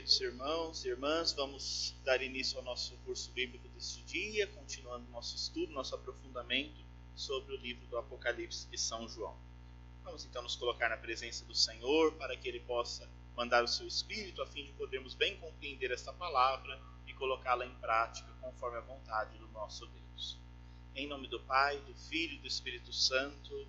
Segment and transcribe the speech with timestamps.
[0.00, 5.36] queridos irmãos e irmãs, vamos dar início ao nosso curso bíblico deste dia, continuando nosso
[5.36, 6.80] estudo, nosso aprofundamento
[7.14, 9.36] sobre o livro do Apocalipse de São João.
[10.02, 13.06] Vamos então nos colocar na presença do Senhor para que ele possa
[13.36, 17.74] mandar o seu Espírito a fim de podermos bem compreender esta palavra e colocá-la em
[17.74, 20.38] prática conforme a vontade do nosso Deus.
[20.94, 23.68] Em nome do Pai, do Filho e do Espírito Santo.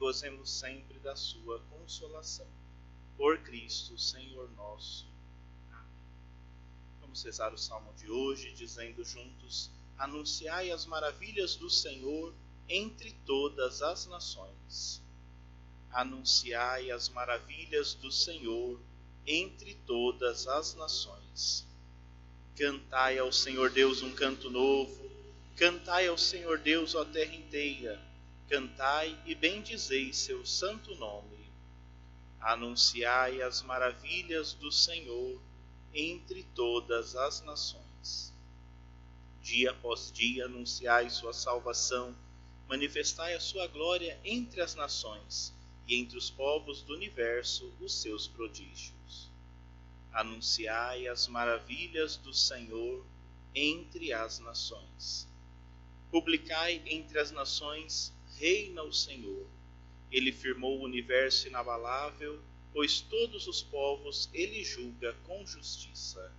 [0.00, 2.46] gozemos sempre da sua consolação.
[3.18, 5.06] Por Cristo, Senhor nosso.
[5.70, 5.84] Amém.
[7.02, 12.32] Vamos rezar o salmo de hoje, dizendo juntos: Anunciai as maravilhas do Senhor
[12.66, 15.02] entre todas as nações.
[15.92, 18.80] Anunciai as maravilhas do Senhor
[19.26, 21.66] entre todas as nações.
[22.56, 25.10] Cantai ao Senhor Deus um canto novo,
[25.56, 28.09] cantai ao Senhor Deus, a terra inteira
[28.50, 31.48] cantai e bendizei seu santo nome.
[32.40, 35.40] Anunciai as maravilhas do Senhor
[35.94, 38.34] entre todas as nações.
[39.40, 42.12] Dia após dia anunciai sua salvação,
[42.68, 45.54] manifestai a sua glória entre as nações
[45.86, 49.30] e entre os povos do universo os seus prodígios.
[50.12, 53.06] Anunciai as maravilhas do Senhor
[53.54, 55.28] entre as nações.
[56.10, 59.46] Publicai entre as nações reina o Senhor.
[60.10, 62.40] Ele firmou o universo inabalável,
[62.72, 66.32] pois todos os povos ele julga com justiça.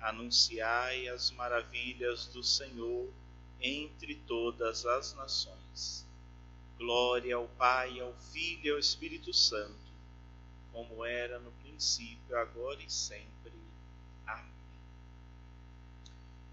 [0.00, 3.08] Anunciai as maravilhas do Senhor
[3.60, 6.04] entre todas as nações.
[6.76, 9.92] Glória ao Pai, ao Filho e ao Espírito Santo,
[10.72, 13.52] como era no princípio, agora e sempre.
[14.26, 14.50] Amém.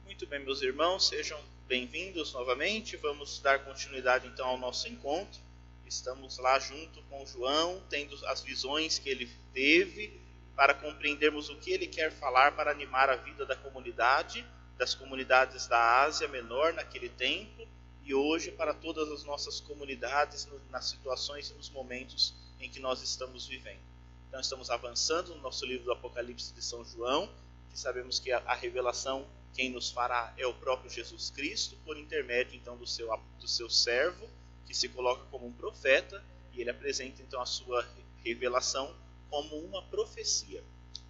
[0.06, 2.98] Muito bem, meus irmãos, sejam bem-vindos novamente.
[2.98, 5.40] Vamos dar continuidade então ao nosso encontro.
[5.86, 10.20] Estamos lá junto com João, tendo as visões que ele teve,
[10.54, 14.46] para compreendermos o que ele quer falar para animar a vida da comunidade,
[14.78, 17.66] das comunidades da Ásia Menor naquele tempo
[18.04, 23.02] e hoje para todas as nossas comunidades nas situações e nos momentos em que nós
[23.02, 23.80] estamos vivendo.
[24.28, 27.30] Então estamos avançando no nosso livro do Apocalipse de São João,
[27.70, 32.56] que sabemos que a, revelação quem nos fará é o próprio Jesus Cristo, por intermédio
[32.56, 34.30] então do seu, do seu servo,
[34.66, 36.24] que se coloca como um profeta,
[36.54, 37.88] e ele apresenta então a sua
[38.24, 38.96] revelação
[39.30, 40.64] como uma profecia.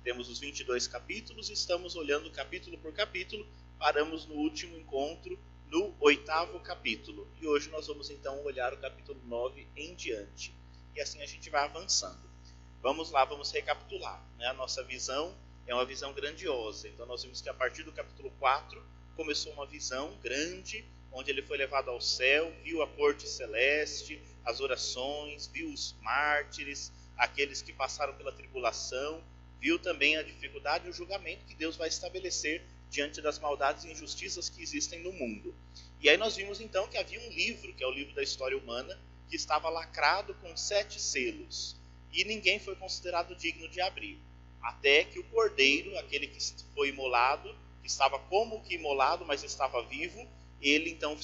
[0.03, 3.47] Temos os 22 capítulos estamos olhando capítulo por capítulo.
[3.78, 5.38] Paramos no último encontro,
[5.68, 7.28] no oitavo capítulo.
[7.40, 10.56] E hoje nós vamos então olhar o capítulo 9 em diante.
[10.96, 12.29] E assim a gente vai avançando.
[12.81, 15.35] Vamos lá, vamos recapitular né, a nossa visão
[15.67, 16.88] é uma visão grandiosa.
[16.88, 18.83] Então nós vimos que a partir do capítulo 4
[19.16, 24.59] começou uma visão grande, onde ele foi levado ao céu, viu a corte celeste, as
[24.59, 29.23] orações, viu os mártires, aqueles que passaram pela tribulação,
[29.59, 33.91] viu também a dificuldade e o julgamento que Deus vai estabelecer diante das maldades e
[33.91, 35.55] injustiças que existem no mundo.
[36.01, 38.57] E aí nós vimos então que havia um livro, que é o livro da história
[38.57, 38.99] humana,
[39.29, 41.78] que estava lacrado com sete selos,
[42.11, 44.19] e ninguém foi considerado digno de abrir
[44.61, 46.39] até que o cordeiro, aquele que
[46.73, 50.27] foi imolado, que estava como que imolado, mas estava vivo,
[50.61, 51.17] ele então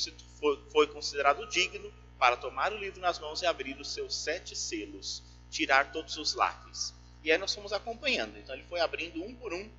[0.71, 5.23] foi considerado digno para tomar o livro nas mãos e abrir os seus sete selos,
[5.49, 6.93] tirar todos os lacres.
[7.23, 8.37] E aí nós fomos acompanhando.
[8.37, 9.69] Então ele foi abrindo um por um,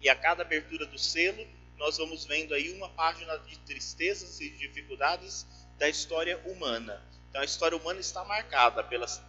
[0.00, 4.48] e a cada abertura do selo, nós vamos vendo aí uma página de tristezas e
[4.50, 5.46] dificuldades
[5.78, 7.02] da história humana.
[7.28, 9.20] Então a história humana está marcada pelas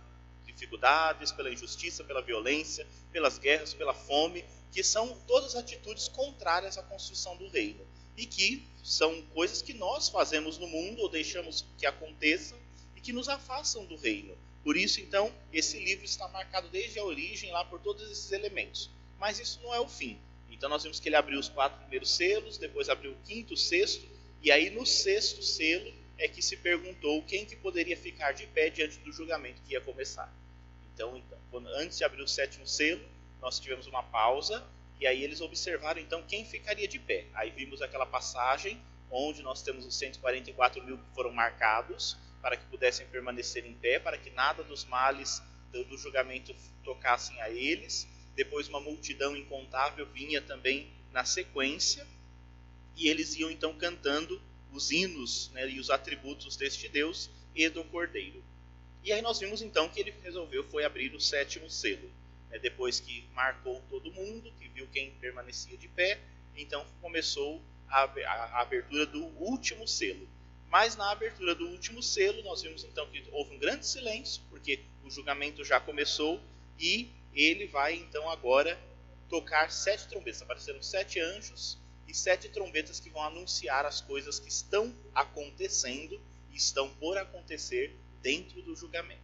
[0.62, 6.84] dificuldades, pela injustiça, pela violência, pelas guerras, pela fome, que são todas atitudes contrárias à
[6.84, 7.86] construção do reino
[8.16, 12.58] e que são coisas que nós fazemos no mundo ou deixamos que aconteçam
[12.96, 14.38] e que nos afastam do reino.
[14.64, 18.92] Por isso, então, esse livro está marcado desde a origem lá por todos esses elementos.
[19.20, 20.20] Mas isso não é o fim.
[20.52, 23.58] Então, nós vimos que ele abriu os quatro primeiros selos, depois abriu o quinto, o
[23.58, 24.08] sexto,
[24.44, 28.70] e aí no sexto selo é que se perguntou quem que poderia ficar de pé
[28.70, 30.32] diante do julgamento que ia começar.
[30.94, 33.04] Então, então quando, antes de abrir o sétimo selo,
[33.42, 34.64] nós tivemos uma pausa
[35.00, 37.28] e aí eles observaram então quem ficaria de pé.
[37.34, 38.80] Aí vimos aquela passagem
[39.10, 44.00] onde nós temos os 144 mil que foram marcados para que pudessem permanecer em pé,
[44.00, 45.42] para que nada dos males
[45.72, 48.08] do, do julgamento tocassem a eles.
[48.36, 52.08] depois uma multidão incontável vinha também na sequência,
[52.96, 54.42] e eles iam então cantando
[54.72, 58.44] os hinos né, e os atributos deste Deus e do Cordeiro.
[59.04, 62.12] E aí nós vimos então que ele resolveu foi abrir o sétimo selo.
[62.50, 66.20] Né, depois que marcou todo mundo, que viu quem permanecia de pé,
[66.56, 70.28] então começou a, a, a abertura do último selo.
[70.70, 74.80] Mas na abertura do último selo, nós vimos então que houve um grande silêncio, porque
[75.04, 76.40] o julgamento já começou,
[76.80, 78.80] e ele vai então agora
[79.30, 80.42] tocar sete trombetas.
[80.42, 81.78] Apareceram sete anjos
[82.08, 86.22] e sete trombetas que vão anunciar as coisas que estão acontecendo
[86.52, 89.22] e estão por acontecer dentro do julgamento.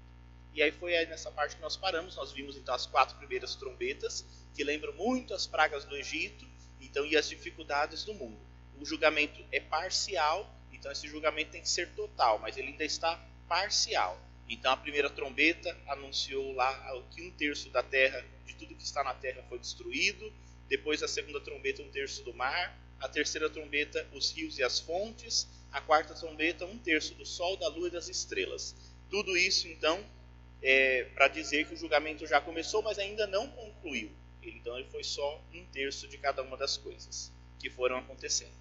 [0.53, 3.55] E aí foi aí nessa parte que nós paramos, nós vimos então as quatro primeiras
[3.55, 6.47] trombetas, que lembram muito as pragas do Egito,
[6.81, 8.39] então e as dificuldades do mundo.
[8.79, 13.23] O julgamento é parcial, então esse julgamento tem que ser total, mas ele ainda está
[13.47, 14.19] parcial.
[14.49, 19.03] Então a primeira trombeta anunciou lá que um terço da terra, de tudo que está
[19.03, 20.31] na terra, foi destruído.
[20.67, 22.77] Depois a segunda trombeta, um terço do mar.
[22.99, 25.47] A terceira trombeta, os rios e as fontes.
[25.71, 28.75] A quarta trombeta, um terço do sol, da lua e das estrelas.
[29.09, 30.03] Tudo isso, então,
[30.61, 34.11] é para dizer que o julgamento já começou, mas ainda não concluiu.
[34.41, 38.51] Então ele foi só um terço de cada uma das coisas que foram acontecendo.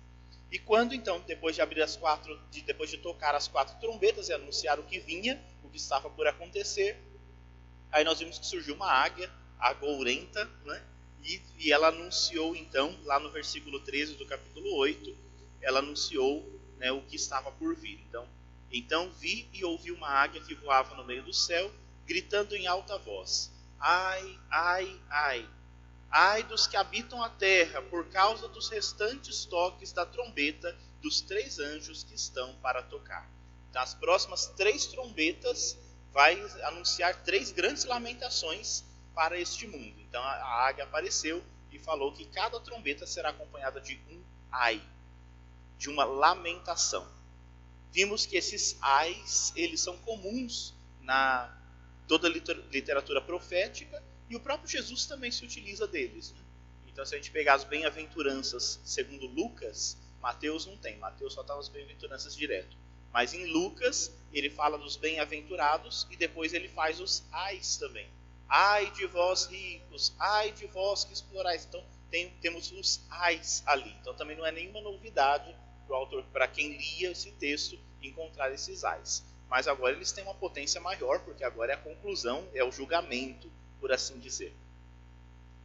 [0.51, 4.29] E quando então, depois de abrir as quatro, de, depois de tocar as quatro trombetas
[4.29, 6.97] e anunciar o que vinha, o que estava por acontecer,
[7.91, 10.83] aí nós vimos que surgiu uma águia, agourenta, né?
[11.25, 15.17] E, e ela anunciou então, lá no versículo 13 do capítulo 8,
[15.61, 18.01] ela anunciou né, o que estava por vir.
[18.09, 18.29] Então,
[18.71, 21.71] então vi e ouvi uma águia que voava no meio do céu,
[22.05, 25.49] gritando em alta voz: Ai, ai, ai,
[26.11, 31.59] Ai dos que habitam a terra, por causa dos restantes toques da trombeta dos três
[31.59, 33.29] anjos que estão para tocar.
[33.73, 35.77] Nas próximas três trombetas,
[36.13, 38.85] vai anunciar três grandes lamentações
[39.15, 40.01] para este mundo.
[40.01, 44.81] Então a águia apareceu e falou que cada trombeta será acompanhada de um ai,
[45.79, 47.07] de uma lamentação.
[47.93, 51.53] Vimos que esses ais, eles são comuns na
[52.07, 52.31] toda a
[52.71, 56.33] literatura profética e o próprio Jesus também se utiliza deles.
[56.33, 56.41] Né?
[56.87, 61.57] Então, se a gente pegar as bem-aventuranças segundo Lucas, Mateus não tem, Mateus só está
[61.57, 62.77] nas bem-aventuranças direto.
[63.13, 68.09] Mas em Lucas, ele fala dos bem-aventurados e depois ele faz os ais também.
[68.49, 71.65] Ai de vós ricos, ai de vós que explorais.
[71.65, 73.91] Então, tem, temos os ais ali.
[74.01, 75.55] Então, também não é nenhuma novidade
[75.87, 79.25] para o autor, para quem lia esse texto, encontrar esses ais.
[79.49, 83.51] Mas agora eles têm uma potência maior, porque agora é a conclusão, é o julgamento,
[83.81, 84.53] por assim dizer.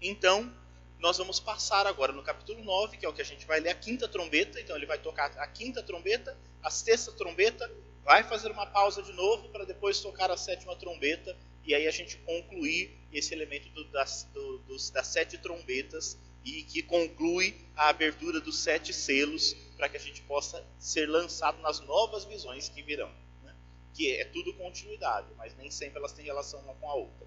[0.02, 0.52] Então,
[1.00, 3.70] nós vamos passar agora no capítulo 9, que é o que a gente vai ler
[3.70, 4.60] a quinta trombeta.
[4.60, 7.70] Então, ele vai tocar a quinta trombeta, a sexta trombeta,
[8.04, 11.92] vai fazer uma pausa de novo para depois tocar a sétima trombeta e aí a
[11.92, 17.90] gente concluir esse elemento do, das, do, dos, das sete trombetas e que conclui a
[17.90, 22.84] abertura dos sete selos para que a gente possa ser lançado nas novas visões que
[22.84, 23.12] virão.
[23.42, 23.52] Né?
[23.96, 27.26] Que é tudo continuidade, mas nem sempre elas têm relação uma com a outra.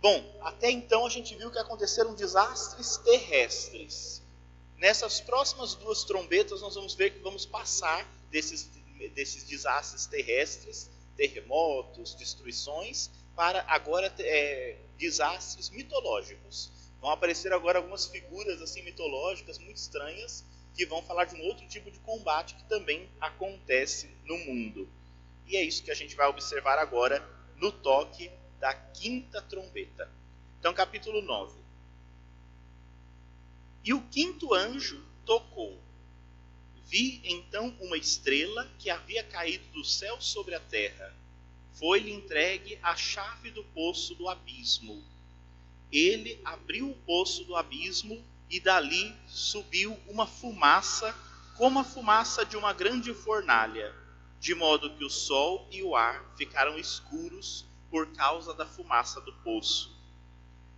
[0.00, 4.22] Bom, até então a gente viu que aconteceram desastres terrestres.
[4.76, 8.70] Nessas próximas duas trombetas, nós vamos ver que vamos passar desses,
[9.12, 16.70] desses desastres terrestres, terremotos, destruições, para agora é, desastres mitológicos.
[17.00, 21.66] Vão aparecer agora algumas figuras assim mitológicas muito estranhas que vão falar de um outro
[21.68, 24.88] tipo de combate que também acontece no mundo.
[25.46, 27.22] E é isso que a gente vai observar agora
[27.56, 30.10] no toque da quinta trombeta.
[30.58, 31.60] Então, capítulo 9.
[33.84, 35.78] E o quinto anjo tocou.
[36.86, 41.14] Vi então uma estrela que havia caído do céu sobre a terra.
[41.74, 45.02] Foi-lhe entregue a chave do poço do abismo.
[45.90, 48.22] Ele abriu o poço do abismo
[48.52, 51.16] e dali subiu uma fumaça,
[51.56, 53.94] como a fumaça de uma grande fornalha,
[54.38, 59.32] de modo que o sol e o ar ficaram escuros por causa da fumaça do
[59.36, 59.96] poço.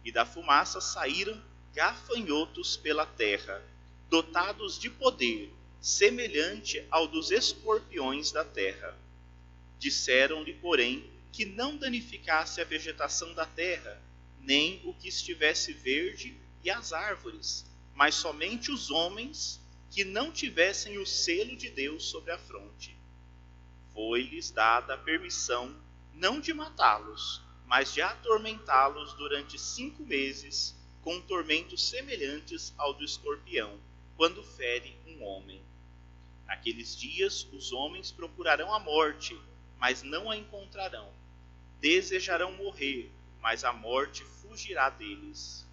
[0.04, 3.60] E da fumaça saíram gafanhotos pela terra,
[4.08, 8.96] dotados de poder, semelhante ao dos escorpiões da terra.
[9.80, 14.00] Disseram-lhe, porém, que não danificasse a vegetação da terra,
[14.38, 20.98] nem o que estivesse verde e as árvores, mas somente os homens que não tivessem
[20.98, 22.96] o selo de Deus sobre a fronte.
[23.92, 25.76] Foi-lhes dada a permissão
[26.14, 33.78] não de matá-los, mas de atormentá-los durante cinco meses, com tormentos semelhantes ao do escorpião,
[34.16, 35.62] quando fere um homem.
[36.46, 39.38] Naqueles dias os homens procurarão a morte,
[39.78, 41.12] mas não a encontrarão.
[41.78, 45.63] Desejarão morrer, mas a morte fugirá deles.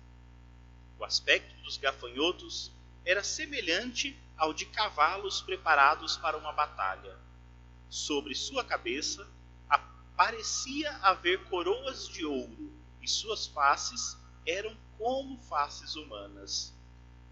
[1.01, 2.71] O aspecto dos gafanhotos
[3.03, 7.17] era semelhante ao de cavalos preparados para uma batalha.
[7.89, 9.27] Sobre sua cabeça
[10.15, 14.15] parecia haver coroas de ouro, e suas faces
[14.45, 16.71] eram como faces humanas.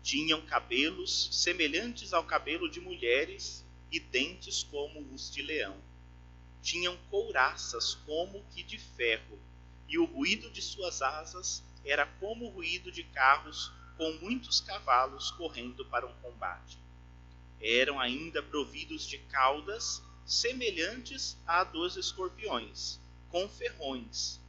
[0.01, 5.77] Tinham cabelos semelhantes ao cabelo de mulheres e dentes como os de leão.
[6.63, 9.39] Tinham couraças como que de ferro,
[9.87, 15.31] e o ruído de suas asas era como o ruído de carros com muitos cavalos
[15.31, 16.77] correndo para um combate.
[17.61, 24.39] Eram ainda providos de caudas semelhantes à dos escorpiões, com ferrões.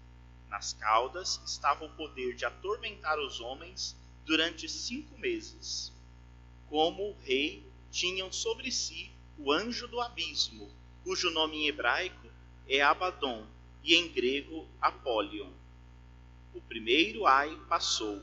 [0.49, 5.93] Nas caudas estava o poder de atormentar os homens durante cinco meses.
[6.69, 10.71] Como o rei, tinham sobre si o anjo do abismo,
[11.03, 12.29] cujo nome em hebraico
[12.69, 13.47] é Abaddon
[13.83, 15.51] e em grego Apolion.
[16.55, 18.23] O primeiro ai passou.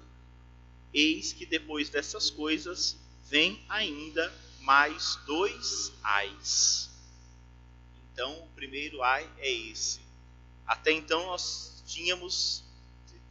[0.93, 6.89] Eis que depois dessas coisas vem ainda mais dois ais.
[8.12, 10.00] Então, o primeiro ai é esse.
[10.65, 12.63] Até então nós tínhamos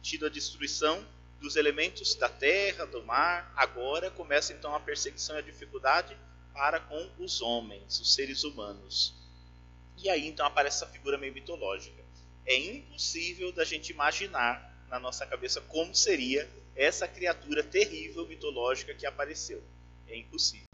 [0.01, 1.05] tido a destruição
[1.39, 3.51] dos elementos da terra, do mar.
[3.55, 6.17] Agora começa então a perseguição e a dificuldade
[6.53, 9.13] para com os homens, os seres humanos.
[9.97, 12.03] E aí então aparece essa figura meio mitológica.
[12.45, 19.05] É impossível da gente imaginar na nossa cabeça como seria essa criatura terrível mitológica que
[19.05, 19.63] apareceu.
[20.07, 20.67] É impossível.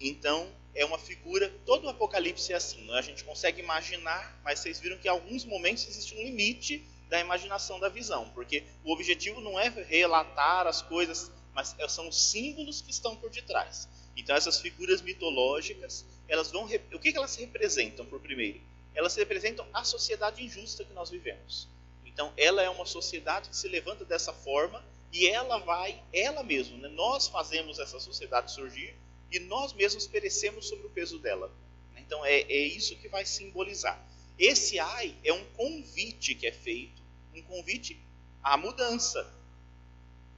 [0.00, 2.98] Então, é uma figura, todo o Apocalipse é assim, né?
[2.98, 7.20] a gente consegue imaginar, mas vocês viram que em alguns momentos existe um limite da
[7.20, 12.30] imaginação da visão, porque o objetivo não é relatar as coisas, mas é, são os
[12.30, 13.86] símbolos que estão por detrás.
[14.16, 18.60] Então essas figuras mitológicas, elas vão o que elas representam por primeiro?
[18.94, 21.68] Elas representam a sociedade injusta que nós vivemos.
[22.12, 26.76] Então ela é uma sociedade que se levanta dessa forma e ela vai, ela mesma,
[26.78, 26.88] né?
[26.88, 28.94] nós fazemos essa sociedade surgir
[29.30, 31.50] e nós mesmos perecemos sobre o peso dela.
[31.96, 34.02] Então é, é isso que vai simbolizar.
[34.38, 37.02] Esse ai é um convite que é feito,
[37.34, 37.98] um convite
[38.42, 39.30] à mudança.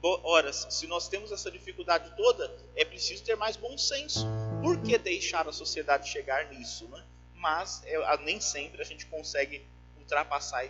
[0.01, 4.25] Ora, se nós temos essa dificuldade toda, é preciso ter mais bom senso.
[4.61, 6.87] Por que deixar a sociedade chegar nisso?
[6.89, 7.03] Né?
[7.33, 9.65] Mas é, nem sempre a gente consegue
[9.97, 10.65] ultrapassar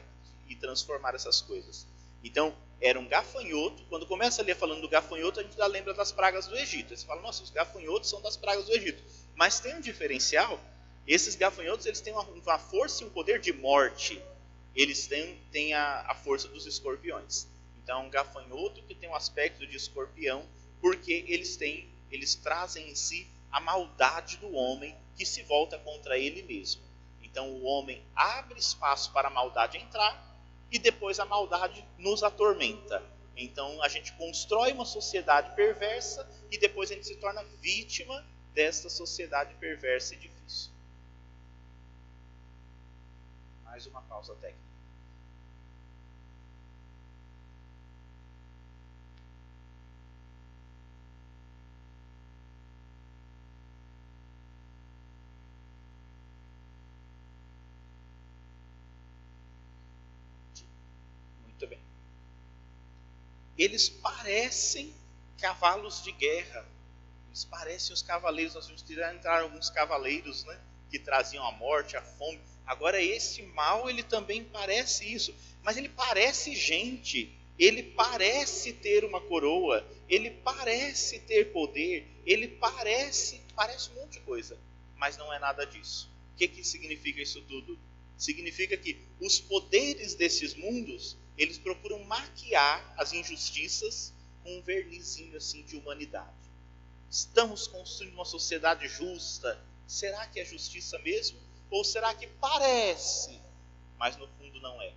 [0.48, 1.88] e, transformar essas coisas.
[2.24, 3.84] Então, era um gafanhoto.
[3.86, 6.96] Quando começa a ler falando do gafanhoto, a gente já lembra das pragas do Egito.
[6.96, 9.04] Você fala, nossa, os gafanhotos são das pragas do Egito.
[9.36, 10.60] Mas tem um diferencial.
[11.08, 14.22] Esses gafanhotos eles têm uma, uma força e um poder de morte.
[14.76, 17.48] Eles têm, têm a, a força dos escorpiões.
[17.78, 20.44] Então, um gafanhoto que tem um aspecto de escorpião,
[20.82, 26.18] porque eles têm, eles trazem em si a maldade do homem que se volta contra
[26.18, 26.82] ele mesmo.
[27.22, 30.35] Então, o homem abre espaço para a maldade entrar
[30.76, 33.02] e depois a maldade nos atormenta.
[33.38, 38.90] Então a gente constrói uma sociedade perversa e depois a gente se torna vítima desta
[38.90, 40.72] sociedade perversa e difícil.
[43.64, 44.65] Mais uma pausa técnica.
[63.58, 64.94] Eles parecem
[65.40, 66.66] cavalos de guerra.
[67.28, 68.56] Eles parecem os cavaleiros.
[68.56, 70.60] Nós vimos que entraram alguns cavaleiros né,
[70.90, 72.40] que traziam a morte, a fome.
[72.66, 75.34] Agora, esse mal, ele também parece isso.
[75.64, 77.34] Mas ele parece gente.
[77.58, 79.86] Ele parece ter uma coroa.
[80.10, 82.06] Ele parece ter poder.
[82.26, 84.58] Ele parece, parece um monte de coisa.
[84.98, 86.10] Mas não é nada disso.
[86.34, 87.80] O que, que significa isso tudo?
[88.18, 95.64] Significa que os poderes desses mundos eles procuram maquiar as injustiças com um vernizinho assim
[95.64, 96.34] de humanidade.
[97.10, 99.60] Estamos construindo uma sociedade justa.
[99.88, 101.38] Será que é justiça mesmo?
[101.70, 103.40] Ou será que parece,
[103.98, 104.94] mas no fundo não é?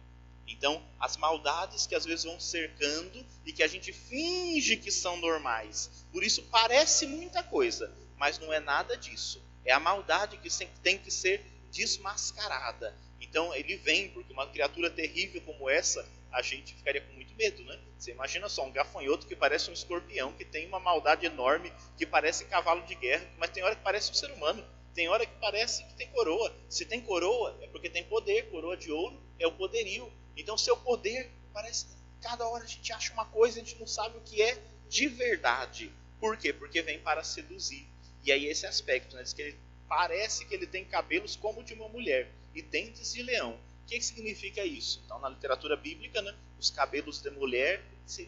[0.46, 5.16] Então, as maldades que às vezes vão cercando e que a gente finge que são
[5.18, 5.90] normais.
[6.10, 9.42] Por isso parece muita coisa, mas não é nada disso.
[9.64, 10.48] É a maldade que
[10.82, 12.96] tem que ser desmascarada.
[13.20, 17.62] Então ele vem, porque uma criatura terrível como essa, a gente ficaria com muito medo,
[17.64, 17.78] né?
[17.98, 22.06] Você imagina só um gafanhoto que parece um escorpião, que tem uma maldade enorme, que
[22.06, 25.36] parece cavalo de guerra, mas tem hora que parece um ser humano, tem hora que
[25.40, 26.54] parece que tem coroa.
[26.68, 30.12] Se tem coroa, é porque tem poder, coroa de ouro é o poderio.
[30.36, 31.86] Então seu poder parece
[32.20, 34.58] cada hora a gente acha uma coisa, a gente não sabe o que é
[34.88, 35.92] de verdade.
[36.20, 36.52] Por quê?
[36.52, 37.86] Porque vem para seduzir.
[38.24, 39.22] E aí esse aspecto, né?
[39.22, 39.58] Diz que ele
[39.88, 44.64] parece que ele tem cabelos como de uma mulher e dentes de leão que significa
[44.64, 45.00] isso?
[45.04, 47.82] Então, na literatura bíblica, né, os cabelos de mulher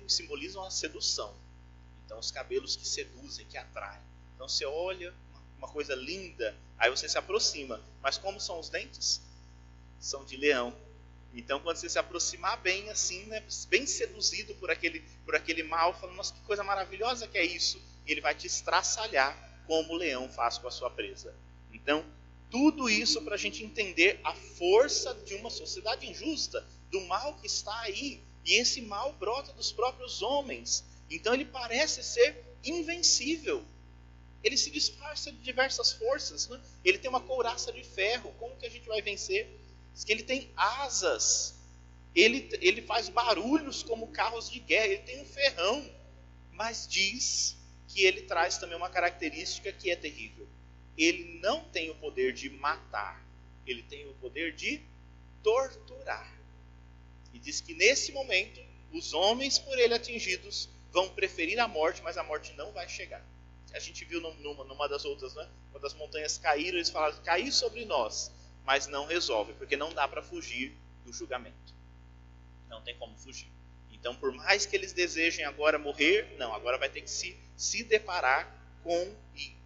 [0.09, 1.35] simbolizam a sedução.
[2.05, 4.01] Então, os cabelos que seduzem, que atraem.
[4.35, 5.15] Então, você olha
[5.59, 7.79] uma coisa linda, aí você se aproxima.
[8.03, 9.21] Mas como são os dentes?
[10.01, 10.75] São de leão.
[11.35, 15.93] Então, quando você se aproximar bem, assim, né, bem seduzido por aquele, por aquele mal,
[16.01, 17.81] falando, nossa, que coisa maravilhosa que é isso.
[18.07, 21.35] Ele vai te estraçalhar como o leão faz com a sua presa.
[21.71, 22.05] Então,
[22.51, 27.47] tudo isso para a gente entender a força de uma sociedade injusta, do mal que
[27.47, 28.21] está aí.
[28.45, 30.85] E esse mal brota dos próprios homens.
[31.09, 33.65] Então ele parece ser invencível.
[34.43, 36.49] Ele se disfarça de diversas forças.
[36.49, 36.61] Né?
[36.85, 38.35] Ele tem uma couraça de ferro.
[38.39, 39.49] Como que a gente vai vencer?
[40.05, 41.55] Que ele tem asas.
[42.15, 44.87] Ele, ele faz barulhos como carros de guerra.
[44.87, 45.89] Ele tem um ferrão.
[46.53, 50.49] Mas diz que ele traz também uma característica que é terrível
[51.05, 53.25] ele não tem o poder de matar,
[53.67, 54.81] ele tem o poder de
[55.43, 56.39] torturar.
[57.33, 58.61] E diz que nesse momento,
[58.93, 63.25] os homens por ele atingidos vão preferir a morte, mas a morte não vai chegar.
[63.73, 65.49] A gente viu numa, numa das outras, né?
[65.71, 68.33] Quando as montanhas caíram, eles falaram: cair sobre nós,
[68.65, 71.75] mas não resolve, porque não dá para fugir do julgamento.
[72.69, 73.51] Não tem como fugir.
[73.93, 77.85] Então, por mais que eles desejem agora morrer, não, agora vai ter que se, se
[77.85, 78.51] deparar
[78.83, 79.15] com,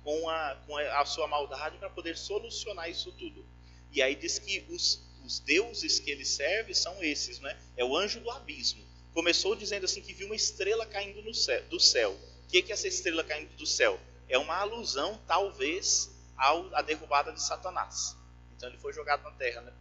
[0.05, 3.45] com, a, com a sua maldade para poder solucionar isso tudo.
[3.91, 7.59] E aí diz que os, os deuses que ele serve são esses, né?
[7.77, 8.85] É o anjo do abismo.
[9.13, 12.13] Começou dizendo assim que viu uma estrela caindo no céu, do céu.
[12.13, 13.99] O que é essa estrela caindo do céu?
[14.29, 18.17] É uma alusão, talvez, ao, à derrubada de Satanás.
[18.57, 19.73] Então ele foi jogado na terra, né?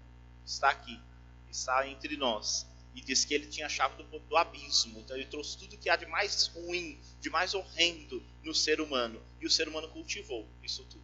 [0.46, 1.00] Está aqui,
[1.50, 2.66] está entre nós
[2.96, 5.00] e disse que ele tinha a chave do, do, abismo.
[5.00, 9.22] Então ele trouxe tudo que há de mais ruim, de mais horrendo no ser humano.
[9.42, 11.04] E o ser humano cultivou isso tudo.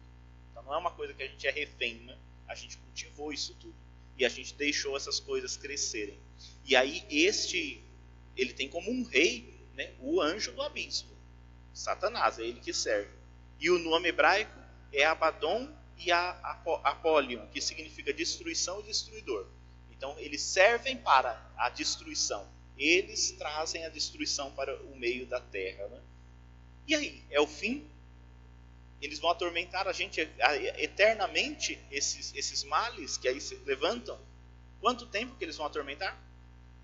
[0.50, 2.16] Então não é uma coisa que a gente é refém, né?
[2.46, 3.74] A gente cultivou isso tudo.
[4.16, 6.18] E a gente deixou essas coisas crescerem.
[6.64, 7.82] E aí este,
[8.36, 11.10] ele tem como um rei né, o anjo do abismo.
[11.72, 13.10] Satanás, é ele que serve.
[13.58, 14.58] E o nome hebraico
[14.92, 19.46] é Abaddon e Apolion, que significa destruição e destruidor.
[20.00, 22.48] Então, eles servem para a destruição.
[22.78, 25.86] Eles trazem a destruição para o meio da terra.
[25.88, 26.00] Né?
[26.88, 27.22] E aí?
[27.28, 27.86] É o fim?
[28.98, 30.18] Eles vão atormentar a gente
[30.78, 34.18] eternamente, esses, esses males que aí se levantam?
[34.80, 36.18] Quanto tempo que eles vão atormentar?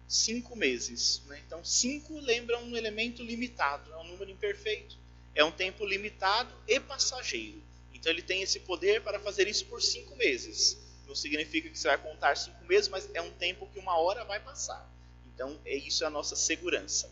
[0.07, 1.23] Cinco meses.
[1.25, 1.43] Né?
[1.47, 4.95] Então, cinco lembra um elemento limitado, é um número imperfeito.
[5.35, 7.63] É um tempo limitado e passageiro.
[7.95, 10.85] Então, ele tem esse poder para fazer isso por cinco meses.
[11.07, 14.25] Não significa que você vai contar cinco meses, mas é um tempo que uma hora
[14.25, 14.91] vai passar.
[15.35, 17.11] Então, é isso é a nossa segurança.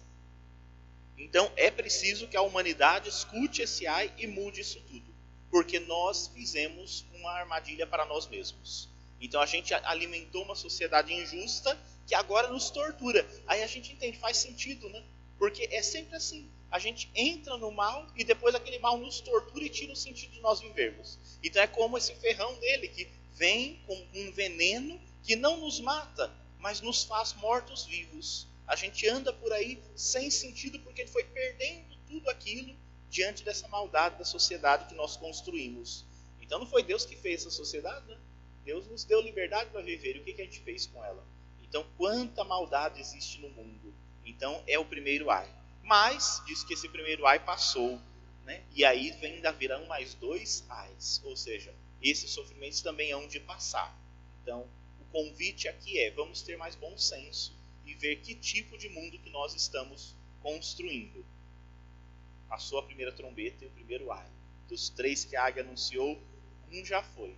[1.16, 5.14] Então, é preciso que a humanidade escute esse ai e mude isso tudo.
[5.50, 8.88] Porque nós fizemos uma armadilha para nós mesmos.
[9.20, 13.26] Então, a gente alimentou uma sociedade injusta que agora nos tortura.
[13.46, 15.02] Aí a gente entende, faz sentido, né?
[15.38, 16.48] Porque é sempre assim.
[16.70, 20.32] A gente entra no mal e depois aquele mal nos tortura e tira o sentido
[20.32, 21.18] de nós vivermos.
[21.42, 26.32] Então é como esse ferrão dele que vem com um veneno que não nos mata,
[26.58, 28.46] mas nos faz mortos-vivos.
[28.66, 32.74] A gente anda por aí sem sentido porque ele foi perdendo tudo aquilo
[33.10, 36.04] diante dessa maldade da sociedade que nós construímos.
[36.40, 38.16] Então não foi Deus que fez essa sociedade, né?
[38.64, 40.16] Deus nos deu liberdade para viver.
[40.16, 41.22] E o que, que a gente fez com ela?
[41.62, 43.94] Então, quanta maldade existe no mundo?
[44.24, 45.48] Então, é o primeiro ai.
[45.82, 48.00] Mas, diz que esse primeiro ai passou.
[48.44, 48.62] Né?
[48.74, 51.20] E aí vem ainda virão mais dois ais.
[51.24, 51.74] Ou seja,
[52.10, 53.98] esses sofrimentos também hão de passar.
[54.42, 54.68] Então,
[55.00, 57.52] o convite aqui é: vamos ter mais bom senso
[57.86, 61.24] e ver que tipo de mundo que nós estamos construindo.
[62.48, 64.28] Passou a primeira trombeta e o primeiro ai.
[64.68, 66.20] Dos três que a águia anunciou,
[66.70, 67.34] um já foi.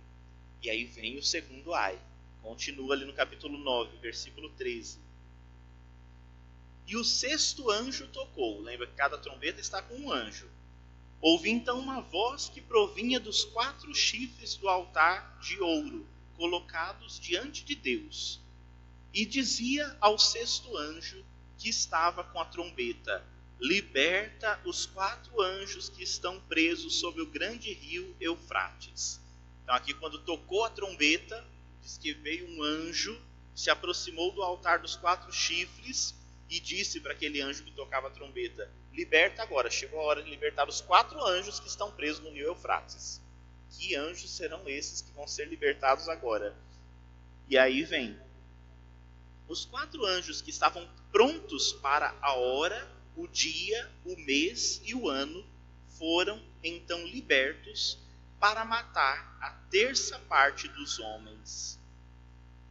[0.61, 1.99] E aí vem o segundo ai.
[2.41, 4.99] Continua ali no capítulo 9, versículo 13.
[6.85, 8.61] E o sexto anjo tocou.
[8.61, 10.49] Lembra que cada trombeta está com um anjo.
[11.19, 17.65] Ouvi então uma voz que provinha dos quatro chifres do altar de ouro, colocados diante
[17.65, 18.39] de Deus,
[19.11, 21.25] e dizia ao sexto anjo
[21.57, 23.25] que estava com a trombeta:
[23.59, 29.19] Liberta os quatro anjos que estão presos sobre o grande rio Eufrates.
[29.63, 31.43] Então, aqui, quando tocou a trombeta,
[31.81, 33.19] diz que veio um anjo,
[33.55, 36.13] se aproximou do altar dos quatro chifres
[36.47, 40.29] e disse para aquele anjo que tocava a trombeta: Liberta agora, chegou a hora de
[40.31, 43.21] libertar os quatro anjos que estão presos no rio Eufrates.
[43.69, 46.57] Que anjos serão esses que vão ser libertados agora?
[47.47, 48.19] E aí vem:
[49.47, 55.07] os quatro anjos que estavam prontos para a hora, o dia, o mês e o
[55.07, 55.45] ano
[55.89, 57.99] foram então libertos
[58.39, 61.79] para matar a terça parte dos homens.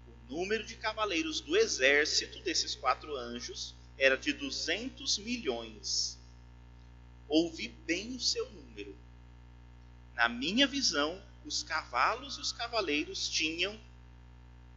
[0.08, 6.15] O número de cavaleiros do exército desses quatro anjos era de 200 milhões.
[7.28, 8.96] Ouvi bem o seu número.
[10.14, 13.78] Na minha visão, os cavalos e os cavaleiros tinham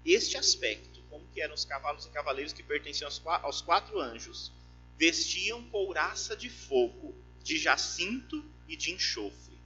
[0.06, 1.02] este aspecto.
[1.10, 3.10] Como que eram os cavalos e cavaleiros que pertenciam
[3.42, 4.52] aos quatro anjos?
[4.98, 9.58] Vestiam couraça de fogo, de jacinto e de enxofre.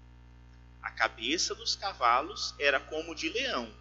[0.82, 3.74] A cabeça dos cavalos era como de leão,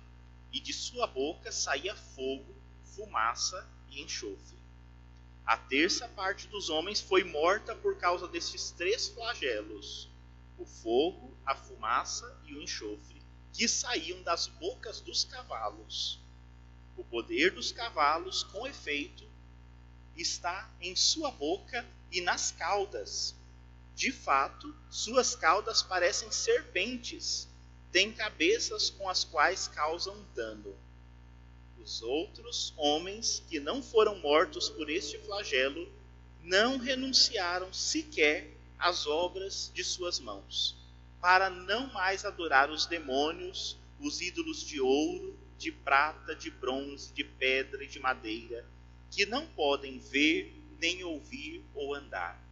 [0.52, 2.54] e de sua boca saía fogo,
[2.94, 4.61] fumaça e enxofre.
[5.44, 10.08] A terça parte dos homens foi morta por causa desses três flagelos:
[10.56, 13.20] o fogo, a fumaça e o enxofre,
[13.52, 16.20] que saíam das bocas dos cavalos.
[16.96, 19.28] O poder dos cavalos, com efeito,
[20.16, 23.34] está em sua boca e nas caudas.
[23.94, 27.48] De fato, suas caudas parecem serpentes,
[27.90, 30.74] têm cabeças com as quais causam dano.
[31.82, 35.88] Os outros homens que não foram mortos por este flagelo
[36.42, 40.76] não renunciaram sequer às obras de suas mãos,
[41.20, 47.24] para não mais adorar os demônios, os ídolos de ouro, de prata, de bronze, de
[47.24, 48.66] pedra e de madeira,
[49.10, 52.42] que não podem ver, nem ouvir ou andar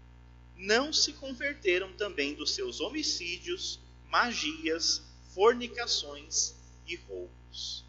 [0.61, 5.03] não se converteram também dos seus homicídios, magias,
[5.35, 6.55] fornicações
[6.87, 7.85] e roubos.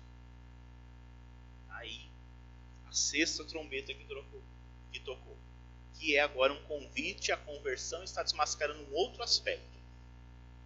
[2.92, 4.44] A sexta trombeta que tocou,
[4.92, 5.38] que tocou,
[5.98, 9.80] que é agora um convite à conversão, está desmascarando um outro aspecto.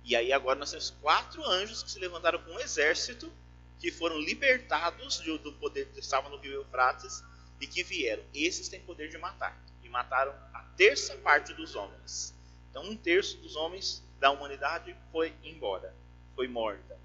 [0.03, 3.31] E aí agora nós temos quatro anjos que se levantaram com um exército,
[3.79, 7.23] que foram libertados do poder que estavam no rio Eufrates
[7.61, 8.23] e que vieram.
[8.33, 12.35] Esses têm poder de matar mataram a terça parte dos homens.
[12.69, 15.95] Então, um terço dos homens da humanidade foi embora,
[16.35, 16.99] foi morta.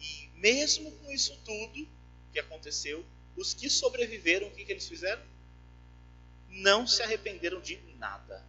[0.00, 1.86] E mesmo com isso tudo
[2.32, 3.04] que aconteceu,
[3.36, 5.22] os que sobreviveram, o que, que eles fizeram?
[6.48, 8.44] Não se arrependeram de nada.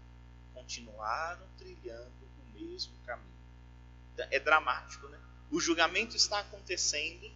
[0.54, 3.36] Continuaram trilhando o mesmo caminho.
[4.17, 5.19] É dramático, né?
[5.52, 7.32] O julgamento está acontecendo,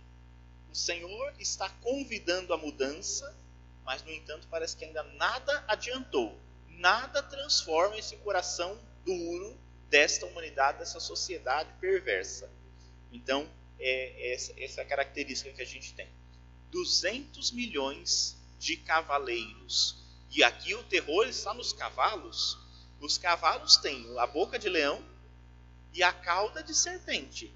[0.71, 3.35] o Senhor está convidando a mudança,
[3.83, 9.57] mas no entanto parece que ainda nada adiantou, nada transforma esse coração duro
[9.89, 12.49] desta humanidade, dessa sociedade perversa.
[13.11, 16.07] Então, é essa, essa característica que a gente tem.
[16.71, 19.97] 200 milhões de cavaleiros.
[20.31, 22.57] E aqui o terror está nos cavalos.
[22.99, 25.03] Os cavalos têm a boca de leão
[25.93, 27.53] e a cauda de serpente.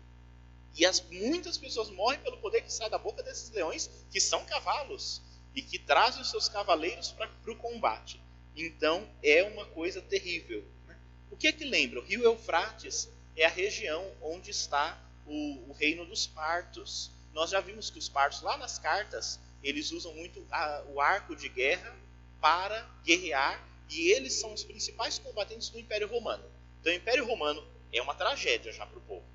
[0.76, 4.44] E as, muitas pessoas morrem pelo poder que sai da boca desses leões, que são
[4.46, 5.22] cavalos
[5.54, 8.20] e que trazem os seus cavaleiros para o combate.
[8.56, 10.64] Então é uma coisa terrível.
[10.88, 10.98] Né?
[11.30, 12.00] O que é que lembra?
[12.00, 17.12] O rio Eufrates é a região onde está o, o, reino dos partos.
[17.34, 21.36] Nós já vimos que os partos, lá nas cartas, eles usam muito a, o arco
[21.36, 21.96] de guerra
[22.40, 26.44] para guerrear e eles são os principais combatentes do Império Romano.
[26.80, 29.26] Então o Império Romano é uma tragédia já para o povo.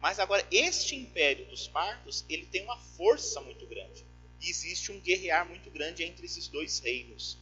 [0.00, 4.04] Mas agora, este Império dos Partos, ele tem uma força muito grande
[4.40, 7.36] e existe um guerrear muito grande entre esses dois reinos.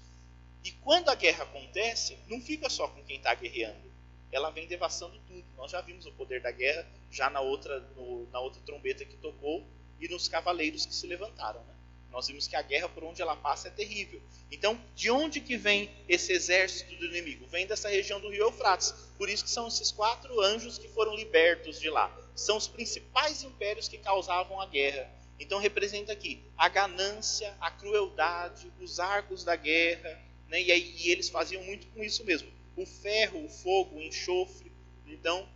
[0.64, 3.92] E quando a guerra acontece, não fica só com quem está guerreando,
[4.32, 5.44] ela vem devastando tudo.
[5.56, 9.16] Nós já vimos o poder da guerra já na outra, no, na outra trombeta que
[9.16, 9.66] tocou
[10.00, 11.62] e nos cavaleiros que se levantaram.
[11.64, 11.74] Né?
[12.10, 14.22] Nós vimos que a guerra por onde ela passa é terrível.
[14.50, 17.46] Então, de onde que vem esse exército do inimigo?
[17.46, 18.92] Vem dessa região do rio Eufrates.
[19.18, 22.10] Por isso que são esses quatro anjos que foram libertos de lá.
[22.34, 25.10] São os principais impérios que causavam a guerra.
[25.38, 30.62] Então representa aqui a ganância, a crueldade, os arcos da guerra, né?
[30.62, 32.48] e, aí, e eles faziam muito com isso mesmo.
[32.76, 34.72] O ferro, o fogo, o enxofre.
[35.06, 35.46] Então,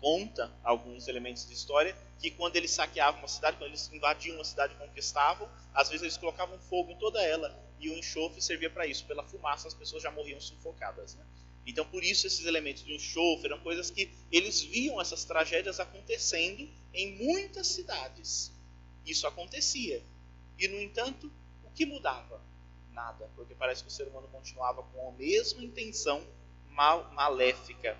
[0.00, 4.44] conta alguns elementos de história que quando eles saqueavam uma cidade, quando eles invadiam uma
[4.44, 8.86] cidade conquistavam, às vezes eles colocavam fogo em toda ela e o enxofre servia para
[8.86, 9.04] isso.
[9.06, 11.14] Pela fumaça as pessoas já morriam sufocadas.
[11.14, 11.24] Né?
[11.66, 16.68] Então, por isso, esses elementos do enxofre eram coisas que eles viam essas tragédias acontecendo
[16.92, 18.52] em muitas cidades.
[19.06, 20.02] Isso acontecia.
[20.58, 21.30] E, no entanto,
[21.64, 22.40] o que mudava?
[22.92, 26.22] Nada, porque parece que o ser humano continuava com a mesma intenção
[26.68, 27.96] mal, maléfica.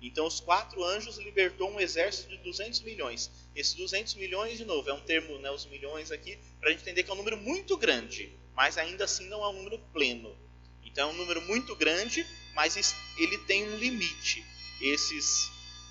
[0.00, 3.30] Então, os quatro anjos libertou um exército de 200 milhões.
[3.54, 6.82] Esses 200 milhões, de novo, é um termo, né, os milhões aqui, para a gente
[6.82, 10.36] entender que é um número muito grande, mas ainda assim não é um número pleno.
[10.84, 12.76] Então, é um número muito grande, mas
[13.18, 14.44] ele tem um limite,
[14.80, 15.50] esses,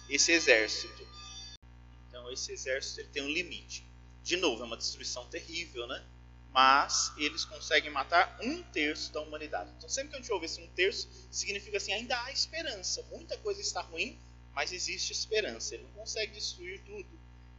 [0.09, 1.07] esse exército.
[2.07, 3.85] Então, esse exército ele tem um limite.
[4.23, 6.03] De novo, é uma destruição terrível, né?
[6.55, 9.73] Mas eles conseguem matar um terço da humanidade.
[9.77, 13.03] Então, sempre que a gente ouve esse um terço, significa assim: ainda há esperança.
[13.11, 14.17] Muita coisa está ruim,
[14.53, 15.75] mas existe esperança.
[15.75, 17.09] Ele não consegue destruir tudo.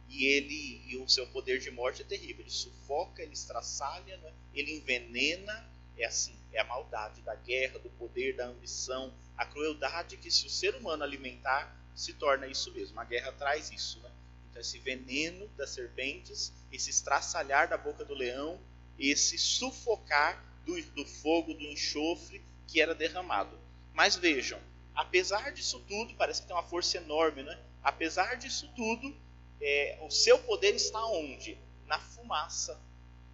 [0.09, 2.41] e ele e o seu poder de morte é terrível.
[2.41, 4.33] Ele sufoca, ele estraçalha, né?
[4.51, 5.69] ele envenena.
[5.95, 10.47] É assim, é a maldade da guerra, do poder, da ambição, a crueldade que se
[10.47, 12.99] o ser humano alimentar se torna isso mesmo.
[12.99, 14.09] A guerra traz isso, né?
[14.49, 18.59] Então esse veneno das serpentes, esse estraçalhar da boca do leão,
[18.97, 23.57] esse sufocar do, do fogo, do enxofre que era derramado.
[23.93, 24.59] Mas vejam,
[24.93, 27.59] apesar disso tudo, parece que tem uma força enorme, né?
[27.81, 29.15] Apesar disso tudo,
[29.61, 31.57] é, o seu poder está onde?
[31.85, 32.79] Na fumaça.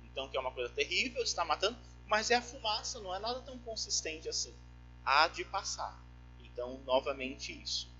[0.03, 3.41] Então, que é uma coisa terrível, está matando, mas é a fumaça, não é nada
[3.41, 4.53] tão consistente assim.
[5.03, 6.01] Há de passar.
[6.43, 7.91] Então, novamente isso.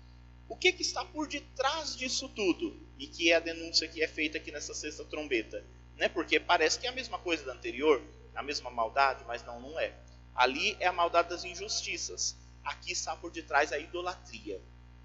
[0.48, 2.78] O que, que está por detrás disso tudo?
[2.98, 5.64] E que é a denúncia que é feita aqui nessa sexta trombeta.
[5.96, 6.08] Né?
[6.08, 8.02] Porque parece que é a mesma coisa da anterior,
[8.34, 9.94] a mesma maldade, mas não, não é.
[10.34, 12.36] Ali é a maldade das injustiças.
[12.64, 14.60] Aqui está por detrás a idolatria.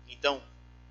[0.07, 0.41] Então,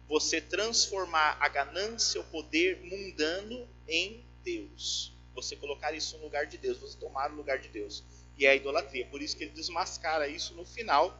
[0.07, 5.13] você transformar a ganância, o poder mundano em Deus.
[5.35, 8.05] Você colocar isso no lugar de Deus, você tomar o lugar de Deus.
[8.37, 9.07] E é a idolatria.
[9.07, 11.17] Por isso que ele desmascara isso no final,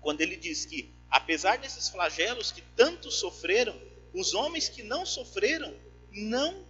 [0.00, 3.80] quando ele diz que, apesar desses flagelos que tanto sofreram,
[4.12, 5.74] os homens que não sofreram
[6.10, 6.66] não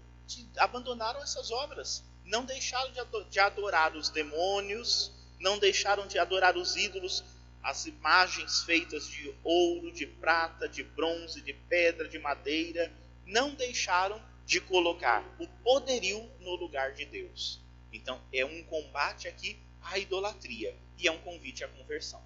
[0.56, 2.92] abandonaram essas obras, não deixaram
[3.28, 7.24] de adorar os demônios, não deixaram de adorar os ídolos,
[7.62, 12.92] as imagens feitas de ouro, de prata, de bronze, de pedra, de madeira,
[13.26, 17.60] não deixaram de colocar o poderio no lugar de Deus.
[17.92, 22.22] Então é um combate aqui à idolatria e é um convite à conversão.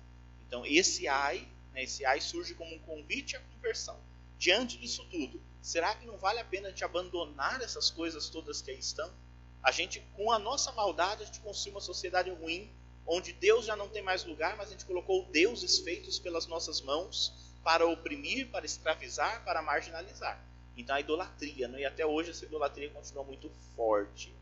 [0.47, 3.99] Então esse ai, né, esse ai surge como um convite à conversão.
[4.38, 8.62] Diante disso tudo, será que não vale a pena a gente abandonar essas coisas todas
[8.62, 9.12] que aí estão?
[9.61, 12.70] A gente, com a nossa maldade, a gente construiu uma sociedade ruim,
[13.05, 16.81] onde Deus já não tem mais lugar, mas a gente colocou deuses feitos pelas nossas
[16.81, 20.40] mãos para oprimir, para escravizar, para marginalizar.
[20.76, 21.81] Então a idolatria, né?
[21.81, 24.33] e até hoje essa idolatria continua muito forte.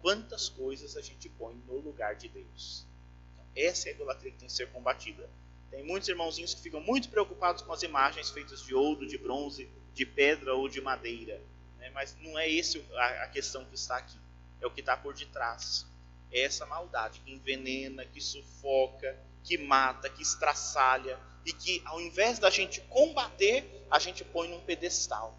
[0.00, 2.86] Quantas coisas a gente põe no lugar de Deus?
[3.34, 5.28] Então, essa é a idolatria que tem que ser combatida.
[5.70, 9.68] Tem muitos irmãozinhos que ficam muito preocupados com as imagens feitas de ouro, de bronze,
[9.94, 11.40] de pedra ou de madeira.
[11.78, 11.90] Né?
[11.90, 12.84] Mas não é esse
[13.22, 14.18] a questão que está aqui.
[14.60, 15.86] É o que está por detrás
[16.34, 22.40] é essa maldade que envenena, que sufoca, que mata, que estraçalha e que ao invés
[22.40, 25.38] da gente combater, a gente põe num pedestal.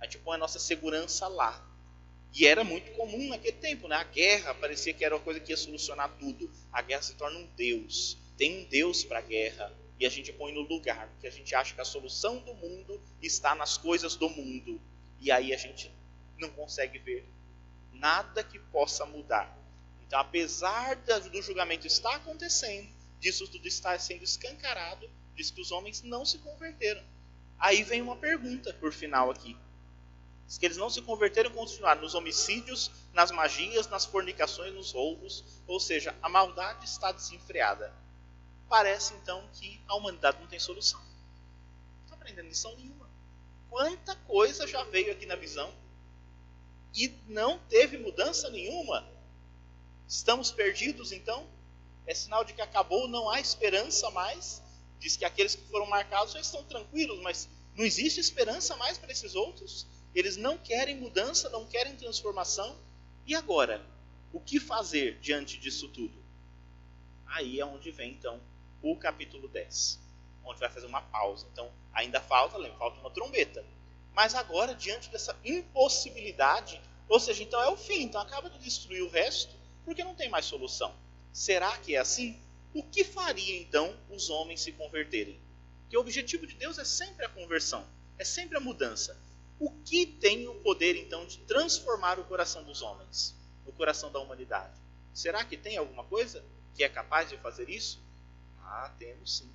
[0.00, 1.64] A gente põe a nossa segurança lá.
[2.32, 3.96] E era muito comum naquele tempo, né?
[3.96, 6.48] A guerra parecia que era uma coisa que ia solucionar tudo.
[6.72, 8.16] A guerra se torna um Deus.
[8.36, 11.54] Tem um Deus para a guerra e a gente põe no lugar, porque a gente
[11.54, 14.80] acha que a solução do mundo está nas coisas do mundo.
[15.20, 15.92] E aí a gente
[16.38, 17.28] não consegue ver
[17.92, 19.58] nada que possa mudar.
[20.06, 26.02] Então, apesar do julgamento estar acontecendo, disso tudo está sendo escancarado, diz que os homens
[26.02, 27.02] não se converteram.
[27.58, 29.56] Aí vem uma pergunta por final aqui.
[30.46, 34.92] Diz que eles não se converteram e continuaram nos homicídios, nas magias, nas fornicações, nos
[34.92, 37.92] roubos, ou seja, a maldade está desenfreada.
[38.68, 41.00] Parece então que a humanidade não tem solução.
[41.00, 43.08] Não está aprendendo lição nenhuma.
[43.70, 45.72] Quanta coisa já veio aqui na visão
[46.94, 49.06] e não teve mudança nenhuma.
[50.06, 51.46] Estamos perdidos então?
[52.06, 54.62] É sinal de que acabou, não há esperança mais.
[54.98, 59.12] Diz que aqueles que foram marcados já estão tranquilos, mas não existe esperança mais para
[59.12, 59.86] esses outros.
[60.14, 62.76] Eles não querem mudança, não querem transformação.
[63.26, 63.84] E agora?
[64.32, 66.22] O que fazer diante disso tudo?
[67.26, 68.40] Aí é onde vem então
[68.82, 70.00] o capítulo 10,
[70.44, 71.46] onde vai fazer uma pausa.
[71.52, 73.64] Então, ainda falta, lembra, falta uma trombeta.
[74.12, 79.02] Mas agora, diante dessa impossibilidade, ou seja, então é o fim, então acaba de destruir
[79.02, 80.94] o resto, porque não tem mais solução.
[81.32, 82.38] Será que é assim?
[82.74, 85.40] O que faria então os homens se converterem?
[85.82, 87.86] Porque o objetivo de Deus é sempre a conversão,
[88.18, 89.18] é sempre a mudança.
[89.58, 94.18] O que tem o poder então de transformar o coração dos homens, o coração da
[94.18, 94.78] humanidade?
[95.14, 98.00] Será que tem alguma coisa que é capaz de fazer isso?
[98.70, 99.50] Ah, temos sim.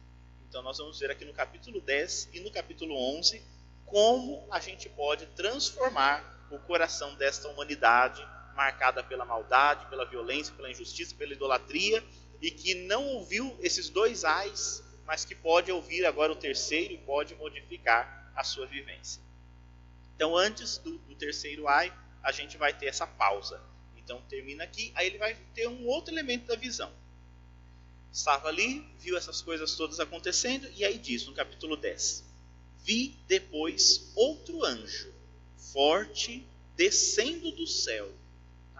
[0.50, 3.42] Então nós vamos ver aqui no capítulo 10 e no capítulo 11
[3.86, 10.70] como a gente pode transformar o coração desta humanidade marcada pela maldade, pela violência, pela
[10.72, 12.04] injustiça, pela idolatria,
[12.42, 16.98] e que não ouviu esses dois ais, mas que pode ouvir agora o terceiro e
[16.98, 19.22] pode modificar a sua vivência.
[20.16, 23.62] Então, antes do, do terceiro ai, a gente vai ter essa pausa.
[23.96, 26.92] Então, termina aqui, aí ele vai ter um outro elemento da visão.
[28.14, 32.24] Estava ali, viu essas coisas todas acontecendo, e aí diz no capítulo 10:
[32.86, 35.12] Vi depois outro anjo,
[35.58, 36.48] forte,
[36.78, 38.10] descendo do céu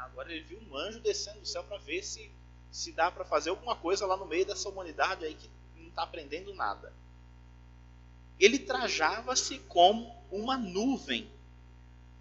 [0.04, 2.30] Agora ele viu um anjo descendo do céu para ver se,
[2.72, 6.04] se dá para fazer alguma coisa lá no meio dessa humanidade aí que não está
[6.04, 6.94] aprendendo nada.
[8.40, 11.30] Ele trajava-se como uma nuvem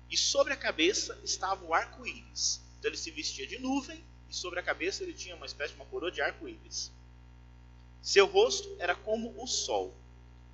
[0.08, 2.62] e sobre a cabeça estava o arco-íris.
[2.78, 5.80] Então ele se vestia de nuvem e sobre a cabeça ele tinha uma espécie de
[5.80, 6.92] uma coroa de arco-íris.
[8.02, 9.94] Seu rosto era como o sol.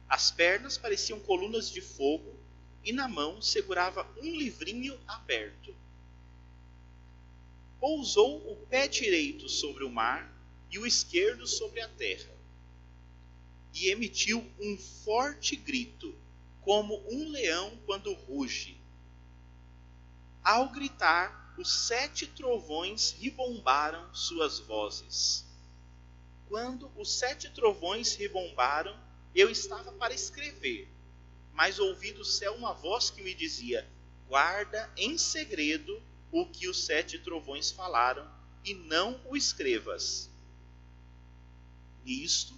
[0.06, 2.38] As pernas pareciam colunas de fogo
[2.84, 5.74] e na mão segurava um livrinho aberto.
[7.80, 10.30] Pousou o pé direito sobre o mar
[10.70, 12.36] e o esquerdo sobre a terra.
[13.72, 16.14] E emitiu um forte grito,
[16.60, 18.76] como um leão quando ruge.
[20.44, 25.47] Ao gritar, os sete trovões ribombaram suas vozes.
[26.48, 28.98] Quando os sete trovões ribombaram,
[29.34, 30.88] eu estava para escrever,
[31.52, 33.86] mas ouvi do céu uma voz que me dizia:
[34.26, 38.26] Guarda em segredo o que os sete trovões falaram,
[38.64, 40.30] e não o escrevas.
[42.04, 42.54] Nisto,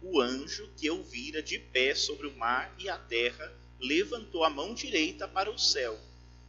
[0.00, 4.50] o anjo que eu vira de pé sobre o mar e a terra levantou a
[4.50, 5.98] mão direita para o céu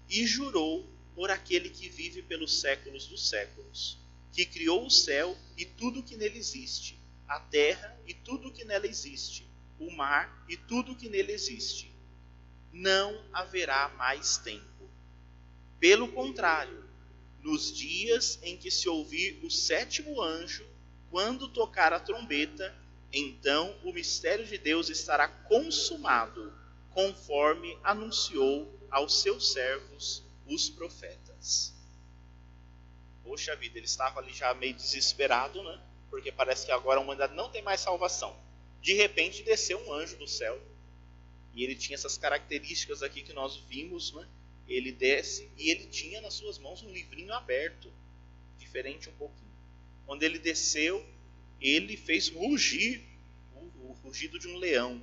[0.10, 3.98] e jurou por aquele que vive pelos séculos dos séculos,
[4.32, 8.88] que criou o céu e tudo que nele existe, a terra e tudo que nela
[8.88, 11.94] existe, o mar e tudo que nele existe.
[12.72, 14.90] Não haverá mais tempo.
[15.80, 16.84] Pelo contrário,
[17.42, 20.66] nos dias em que se ouvir o sétimo anjo,
[21.10, 22.76] quando tocar a trombeta,
[23.12, 26.54] então o mistério de Deus estará consumado,
[26.92, 31.77] conforme anunciou aos seus servos os profetas.
[33.28, 35.82] Poxa vida, ele estava ali já meio desesperado, né?
[36.10, 38.34] Porque parece que agora a humanidade não tem mais salvação.
[38.82, 40.58] De repente desceu um anjo do céu.
[41.54, 44.26] E ele tinha essas características aqui que nós vimos, né?
[44.66, 47.92] Ele desce e ele tinha nas suas mãos um livrinho aberto,
[48.58, 49.52] diferente um pouquinho.
[50.06, 51.06] Quando ele desceu,
[51.60, 53.04] ele fez rugir
[53.54, 55.02] o, o rugido de um leão,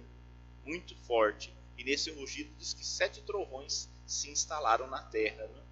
[0.65, 1.53] muito forte.
[1.77, 5.47] E nesse rugido diz que sete trovões se instalaram na terra.
[5.47, 5.63] Né?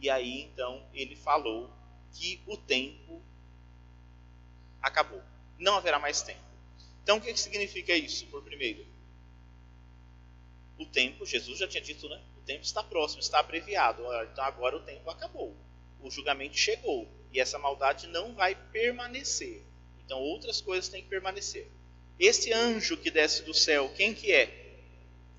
[0.00, 1.70] E aí então ele falou
[2.12, 3.22] que o tempo
[4.80, 5.22] acabou.
[5.58, 6.40] Não haverá mais tempo.
[7.02, 8.86] Então o que, significa isso, por primeiro?
[10.78, 12.20] O tempo, Jesus já tinha dito, né?
[12.38, 14.02] O tempo está próximo, está abreviado.
[14.32, 15.56] Então agora o tempo acabou.
[16.00, 17.08] O julgamento chegou.
[17.32, 19.62] E essa maldade não vai permanecer.
[20.04, 21.70] Então outras coisas têm que permanecer.
[22.18, 24.64] Esse anjo que desce do céu, quem que é?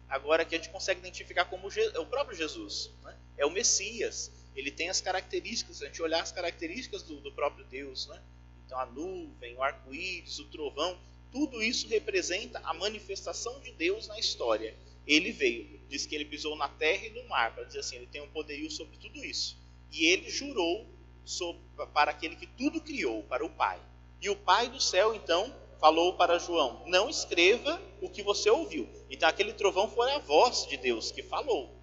[0.07, 2.91] agora que a gente consegue identificar como o próprio Jesus.
[3.03, 3.15] Né?
[3.37, 4.31] É o Messias.
[4.55, 8.07] Ele tem as características, a gente olhar as características do, do próprio Deus.
[8.07, 8.21] Né?
[8.65, 10.97] Então a nuvem, o arco-íris, o trovão,
[11.31, 14.75] tudo isso representa a manifestação de Deus na história.
[15.05, 18.07] Ele veio, diz que ele pisou na terra e no mar, para dizer assim, ele
[18.07, 19.57] tem um poderio sobre tudo isso.
[19.91, 20.87] E ele jurou
[21.23, 21.61] sobre,
[21.93, 23.79] para aquele que tudo criou, para o Pai.
[24.21, 28.87] E o Pai do céu, então, falou para João: Não escreva o que você ouviu.
[29.09, 31.73] Então aquele trovão foi a voz de Deus que falou.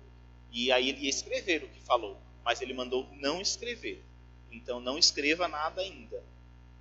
[0.50, 4.02] E aí ele ia escrever o que falou, mas ele mandou não escrever.
[4.50, 6.22] Então não escreva nada ainda,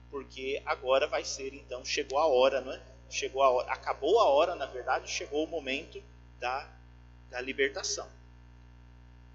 [0.09, 2.81] porque agora vai ser então chegou a hora, não é?
[3.09, 6.01] Chegou a hora, acabou a hora, na verdade, chegou o momento
[6.39, 6.69] da
[7.29, 8.07] da libertação.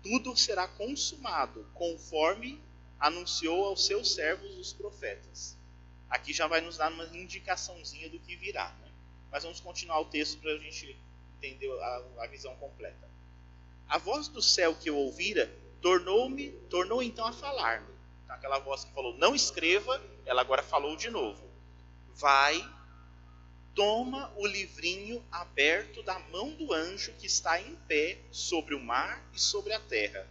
[0.02, 2.60] Tudo será consumado conforme
[3.00, 5.56] anunciou aos seus servos os profetas.
[6.08, 8.68] Aqui já vai nos dar uma indicaçãozinha do que virá.
[8.80, 8.90] Né?
[9.30, 10.96] Mas vamos continuar o texto para a gente
[11.36, 13.08] entender a, a visão completa.
[13.88, 17.86] A voz do céu que eu ouvira tornou-me, tornou então a falar-me.
[18.24, 21.44] Então, aquela voz que falou, não escreva, ela agora falou de novo.
[22.14, 22.62] Vai,
[23.74, 29.22] toma o livrinho aberto da mão do anjo que está em pé sobre o mar
[29.32, 30.26] e sobre a terra.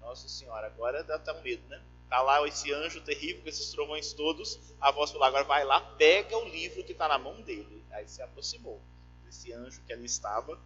[0.00, 1.80] Nossa Senhora, agora dá até um medo, né?
[2.08, 4.58] Tá lá esse anjo terrível com esses trovões todos.
[4.80, 7.84] A voz falou: agora vai lá, pega o livro que está na mão dele.
[7.92, 8.80] Aí se aproximou
[9.24, 10.58] desse anjo que ali estava.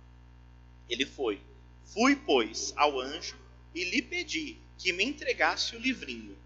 [0.89, 1.41] Ele foi.
[1.85, 3.37] Fui, pois, ao anjo
[3.75, 6.37] e lhe pedi que me entregasse o livrinho.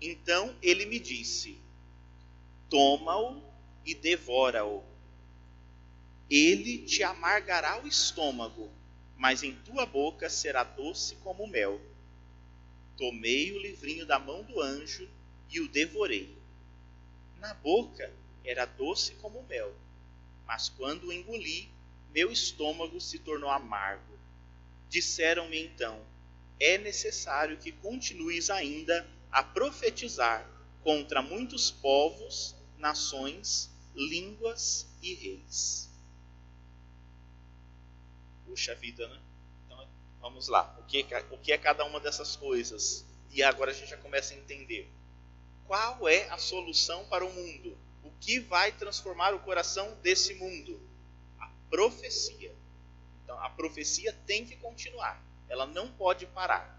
[0.00, 1.58] Então ele me disse:
[2.68, 3.42] Toma-o
[3.84, 4.82] e devora-o.
[6.30, 8.70] Ele te amargará o estômago,
[9.16, 11.80] mas em tua boca será doce como mel.
[12.96, 15.08] Tomei o livrinho da mão do anjo
[15.50, 16.36] e o devorei.
[17.38, 18.12] Na boca
[18.44, 19.74] era doce como mel,
[20.46, 21.68] mas quando o engoli,
[22.12, 24.18] meu estômago se tornou amargo.
[24.88, 26.04] Disseram-me então:
[26.60, 30.48] é necessário que continues ainda a profetizar
[30.82, 35.90] contra muitos povos, nações, línguas e reis.
[38.46, 39.20] Puxa vida, né?
[40.20, 40.76] Vamos lá.
[40.78, 43.04] O que, o que é cada uma dessas coisas?
[43.30, 44.90] E agora a gente já começa a entender.
[45.66, 47.76] Qual é a solução para o mundo?
[48.02, 50.80] O que vai transformar o coração desse mundo?
[51.38, 52.54] A profecia.
[53.22, 55.22] Então a profecia tem que continuar.
[55.48, 56.76] Ela não pode parar.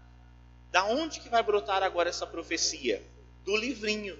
[0.70, 3.02] Da onde que vai brotar agora essa profecia?
[3.44, 4.18] Do livrinho.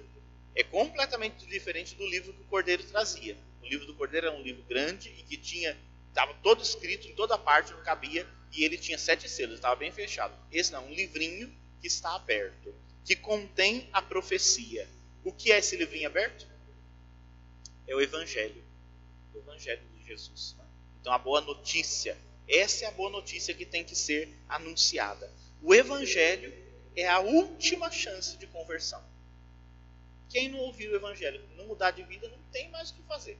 [0.55, 3.37] É completamente diferente do livro que o Cordeiro trazia.
[3.61, 5.77] O livro do Cordeiro era um livro grande e que tinha
[6.11, 9.91] estava todo escrito em toda parte, não cabia, e ele tinha sete selos, estava bem
[9.91, 10.33] fechado.
[10.51, 11.49] Esse não, um livrinho
[11.79, 12.75] que está aberto,
[13.05, 14.87] que contém a profecia.
[15.23, 16.47] O que é esse livrinho aberto?
[17.87, 18.63] É o Evangelho.
[19.33, 20.55] O Evangelho de Jesus.
[20.99, 22.17] Então, a boa notícia.
[22.51, 25.31] Essa é a boa notícia que tem que ser anunciada.
[25.61, 26.53] O Evangelho
[26.97, 29.01] é a última chance de conversão.
[30.29, 33.37] Quem não ouvir o Evangelho, não mudar de vida, não tem mais o que fazer.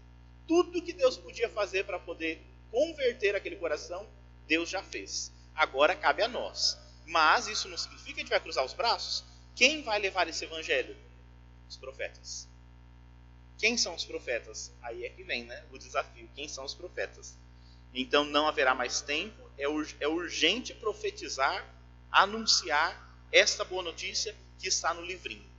[0.47, 2.41] Tudo que Deus podia fazer para poder
[2.71, 4.07] converter aquele coração,
[4.47, 5.29] Deus já fez.
[5.53, 6.77] Agora cabe a nós.
[7.05, 9.25] Mas isso não significa que a gente vai cruzar os braços.
[9.53, 10.95] Quem vai levar esse evangelho?
[11.67, 12.47] Os profetas.
[13.57, 14.71] Quem são os profetas?
[14.81, 16.29] Aí é que vem né, o desafio.
[16.33, 17.37] Quem são os profetas?
[17.93, 19.49] Então não haverá mais tempo.
[19.57, 19.65] É,
[19.99, 21.65] é urgente profetizar,
[22.11, 25.49] anunciar esta boa notícia que está no livrinho.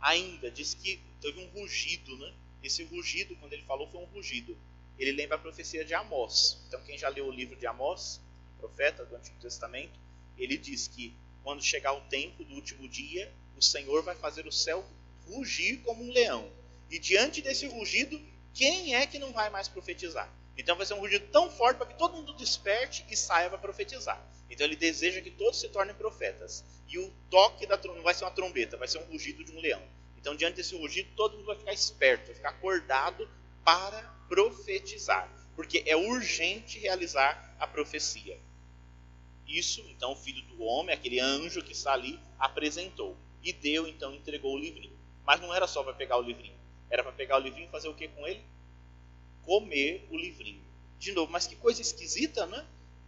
[0.00, 2.32] Ainda diz que teve um rugido, né?
[2.62, 4.56] Esse rugido, quando ele falou, foi um rugido
[4.98, 6.58] ele lembra a profecia de Amós.
[6.66, 8.20] Então, quem já leu o livro de Amós,
[8.58, 9.98] profeta do Antigo Testamento,
[10.36, 11.14] ele diz que
[11.44, 14.84] quando chegar o tempo do último dia, o Senhor vai fazer o céu
[15.24, 16.50] rugir como um leão.
[16.90, 18.20] E diante desse rugido,
[18.52, 20.32] quem é que não vai mais profetizar?
[20.58, 23.58] Então vai ser um rugido tão forte para que todo mundo desperte e saia para
[23.58, 24.20] profetizar.
[24.50, 26.64] Então ele deseja que todos se tornem profetas.
[26.88, 29.60] E o toque da não vai ser uma trombeta, vai ser um rugido de um
[29.60, 29.82] leão.
[30.16, 33.28] Então diante desse rugido, todo mundo vai ficar esperto, vai ficar acordado
[33.64, 38.38] para profetizar, porque é urgente realizar a profecia.
[39.48, 43.16] Isso, então, o filho do homem, aquele anjo que está ali, apresentou.
[43.42, 44.96] E deu, então, entregou o livrinho.
[45.24, 46.56] Mas não era só para pegar o livrinho.
[46.90, 48.44] Era para pegar o livrinho e fazer o que com ele?
[49.48, 50.62] Comer o livrinho.
[50.98, 52.66] De novo, mas que coisa esquisita, né?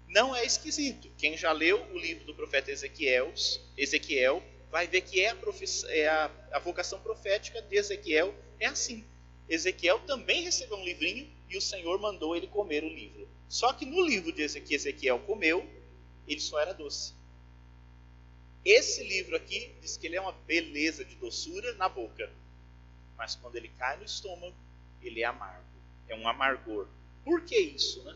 [0.09, 1.11] Não é esquisito.
[1.18, 3.30] Quem já leu o livro do profeta Ezequiel,
[3.76, 5.36] Ezequiel vai ver que é a,
[5.88, 9.05] é a, a vocação profética de Ezequiel é assim.
[9.51, 13.28] Ezequiel também recebeu um livrinho e o Senhor mandou ele comer o livro.
[13.47, 15.68] Só que no livro de Ezequiel, Ezequiel comeu,
[16.26, 17.12] ele só era doce.
[18.64, 22.32] Esse livro aqui diz que ele é uma beleza de doçura na boca,
[23.14, 24.57] mas quando ele cai no estômago,
[25.03, 25.70] ele é amargo.
[26.11, 26.87] É um amargor.
[27.25, 28.15] Por que isso, né?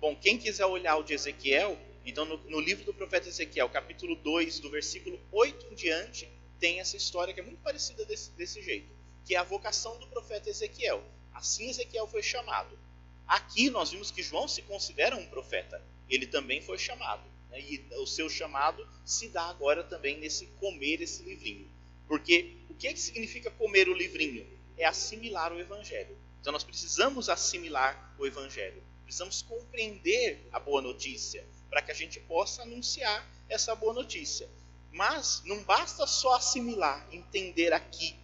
[0.00, 4.16] Bom, quem quiser olhar o de Ezequiel, então no, no livro do profeta Ezequiel, capítulo
[4.16, 6.28] 2, do versículo 8 em diante,
[6.58, 10.06] tem essa história que é muito parecida desse, desse jeito que é a vocação do
[10.06, 11.02] profeta Ezequiel.
[11.34, 12.78] Assim Ezequiel foi chamado.
[13.26, 15.82] Aqui nós vimos que João se considera um profeta.
[16.08, 17.28] Ele também foi chamado.
[17.50, 17.60] Né?
[17.60, 21.68] E o seu chamado se dá agora também nesse comer esse livrinho.
[22.06, 24.46] Porque o que, é que significa comer o livrinho?
[24.78, 26.16] É assimilar o evangelho.
[26.46, 28.80] Então nós precisamos assimilar o evangelho.
[29.02, 34.48] Precisamos compreender a boa notícia para que a gente possa anunciar essa boa notícia.
[34.92, 38.16] Mas não basta só assimilar, entender aqui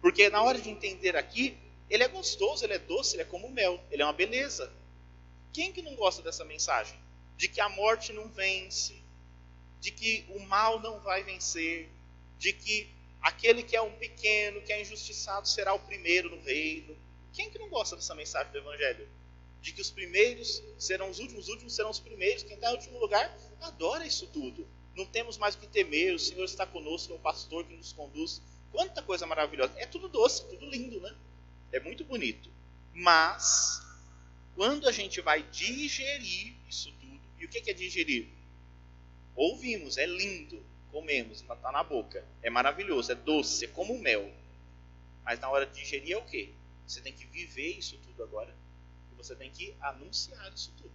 [0.00, 1.56] porque na hora de entender aqui,
[1.90, 4.72] ele é gostoso, ele é doce, ele é como mel, ele é uma beleza.
[5.52, 6.98] Quem que não gosta dessa mensagem?
[7.36, 9.02] De que a morte não vence,
[9.80, 11.88] de que o mal não vai vencer,
[12.38, 12.88] de que
[13.20, 16.96] aquele que é um pequeno, que é injustiçado, será o primeiro no reino.
[17.38, 19.08] Quem que não gosta dessa mensagem do Evangelho?
[19.62, 22.42] De que os primeiros serão os últimos, os últimos serão os primeiros.
[22.42, 24.66] Quem está em último lugar adora isso tudo.
[24.96, 27.92] Não temos mais o que temer, o Senhor está conosco, é o pastor que nos
[27.92, 29.72] conduz Quanta coisa maravilhosa.
[29.76, 31.14] É tudo doce, tudo lindo, né?
[31.70, 32.50] É muito bonito.
[32.92, 33.86] Mas,
[34.56, 38.26] quando a gente vai digerir isso tudo, e o que é digerir?
[39.36, 40.60] Ouvimos, é lindo,
[40.90, 44.28] comemos, está na boca, é maravilhoso, é doce, é como mel.
[45.24, 46.52] Mas na hora de digerir é o quê?
[46.88, 48.56] Você tem que viver isso tudo agora.
[49.12, 50.92] E você tem que anunciar isso tudo.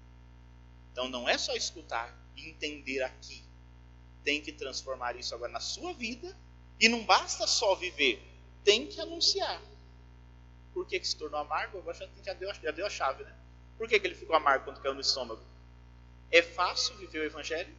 [0.92, 3.44] Então não é só escutar e entender aqui.
[4.24, 6.36] Tem que transformar isso agora na sua vida
[6.80, 8.22] e não basta só viver,
[8.64, 9.62] tem que anunciar.
[10.74, 11.88] Por que, que se tornou amargo?
[11.90, 13.36] Acho que já deu, já deu a chave, né?
[13.78, 15.42] Por que, que ele ficou amargo quando caiu no estômago?
[16.32, 17.74] É fácil viver o evangelho?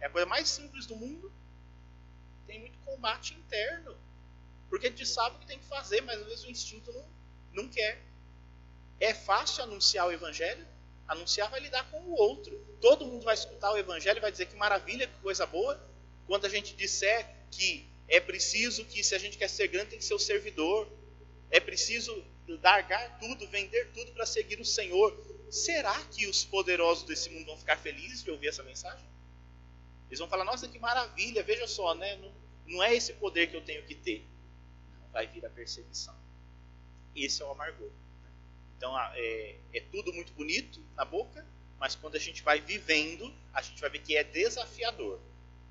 [0.00, 1.32] É a coisa mais simples do mundo?
[2.46, 3.96] Tem muito combate interno.
[4.68, 7.04] Porque a gente sabe o que tem que fazer, mas às vezes o instinto não,
[7.62, 8.00] não quer.
[9.00, 10.66] É fácil anunciar o evangelho?
[11.06, 12.58] Anunciar vai lidar com o outro.
[12.80, 15.80] Todo mundo vai escutar o evangelho e vai dizer que maravilha, que coisa boa.
[16.26, 19.98] Quando a gente disser que é preciso que, se a gente quer ser grande, tem
[19.98, 20.88] que ser o servidor.
[21.50, 22.24] É preciso
[22.62, 25.16] largar tudo, vender tudo para seguir o Senhor.
[25.50, 29.06] Será que os poderosos desse mundo vão ficar felizes de ouvir essa mensagem?
[30.08, 32.16] Eles vão falar: Nossa, que maravilha, veja só, né?
[32.16, 32.32] não,
[32.66, 34.26] não é esse poder que eu tenho que ter.
[35.12, 36.27] Vai vir a perseguição.
[37.24, 37.90] Esse é o amargor.
[38.76, 41.44] Então é, é tudo muito bonito na boca,
[41.78, 45.20] mas quando a gente vai vivendo, a gente vai ver que é desafiador.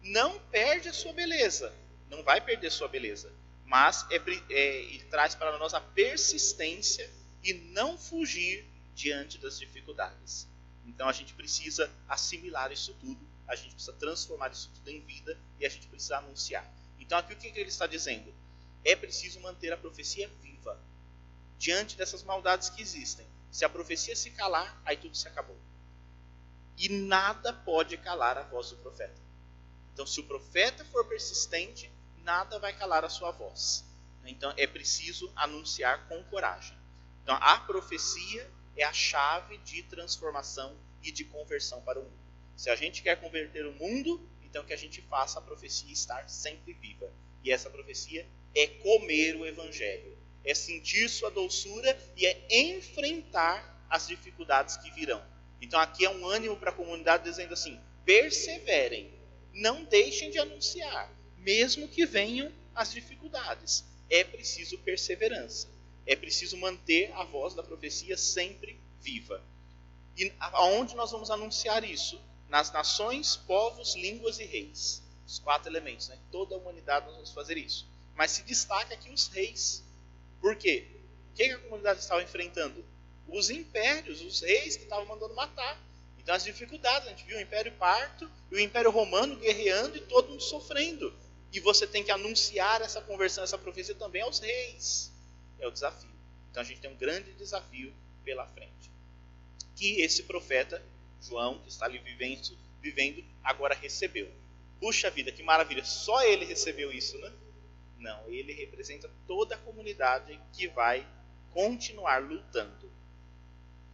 [0.03, 1.73] Não perde a sua beleza,
[2.09, 3.31] não vai perder sua beleza,
[3.65, 7.09] mas é, é, traz para nós a persistência
[7.43, 10.47] e não fugir diante das dificuldades.
[10.85, 15.37] Então a gente precisa assimilar isso tudo, a gente precisa transformar isso tudo em vida
[15.59, 16.69] e a gente precisa anunciar.
[16.99, 18.33] Então aqui o que ele está dizendo?
[18.83, 20.79] É preciso manter a profecia viva
[21.57, 23.25] diante dessas maldades que existem.
[23.51, 25.57] Se a profecia se calar, aí tudo se acabou.
[26.77, 29.19] E nada pode calar a voz do profeta.
[29.93, 33.83] Então, se o profeta for persistente, nada vai calar a sua voz.
[34.25, 36.77] Então, é preciso anunciar com coragem.
[37.23, 42.27] Então, a profecia é a chave de transformação e de conversão para o mundo.
[42.55, 46.27] Se a gente quer converter o mundo, então que a gente faça a profecia estar
[46.29, 47.11] sempre viva.
[47.43, 50.16] E essa profecia é comer o evangelho,
[50.47, 55.21] é sentir sua doçura e é enfrentar as dificuldades que virão.
[55.61, 59.11] Então aqui é um ânimo para a comunidade dizendo assim: perseverem,
[59.53, 63.83] não deixem de anunciar, mesmo que venham as dificuldades.
[64.09, 65.67] É preciso perseverança.
[66.05, 69.43] É preciso manter a voz da profecia sempre viva.
[70.15, 72.21] E aonde nós vamos anunciar isso?
[72.47, 75.03] Nas nações, povos, línguas e reis.
[75.27, 76.17] Os quatro elementos, né?
[76.31, 77.85] Toda a humanidade nós vamos fazer isso.
[78.15, 79.83] Mas se destaca aqui os reis.
[80.41, 80.87] Por quê?
[81.31, 82.83] O que a comunidade estava enfrentando?
[83.27, 85.81] Os impérios, os reis que estavam mandando matar.
[86.17, 90.01] Então as dificuldades, a gente viu o Império Parto e o Império Romano guerreando e
[90.01, 91.13] todo mundo sofrendo.
[91.51, 95.11] E você tem que anunciar essa conversão, essa profecia também aos reis.
[95.59, 96.09] É o desafio.
[96.51, 98.91] Então a gente tem um grande desafio pela frente.
[99.75, 100.83] Que esse profeta,
[101.21, 104.29] João, que está ali vivendo, vivendo agora recebeu.
[104.79, 107.31] Puxa vida, que maravilha, só ele recebeu isso, né?
[107.99, 111.07] Não, ele representa toda a comunidade que vai
[111.51, 112.91] continuar lutando.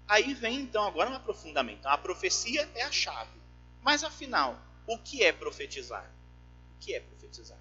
[0.08, 1.86] Aí vem então agora um aprofundamento.
[1.86, 3.39] A profecia é a chave.
[3.82, 6.10] Mas afinal, o que é profetizar?
[6.76, 7.60] O que é profetizar?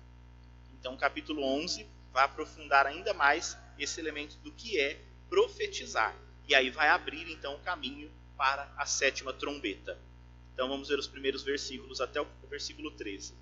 [0.72, 6.14] Então, capítulo 11 vai aprofundar ainda mais esse elemento do que é profetizar.
[6.48, 9.98] E aí vai abrir então o caminho para a sétima trombeta.
[10.52, 13.34] Então vamos ver os primeiros versículos até o versículo 13.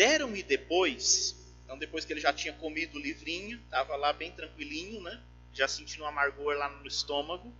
[0.00, 5.02] Deram-me depois, então depois que ele já tinha comido o livrinho, estava lá bem tranquilinho,
[5.02, 5.22] né?
[5.52, 7.54] já sentindo um amargor lá no estômago,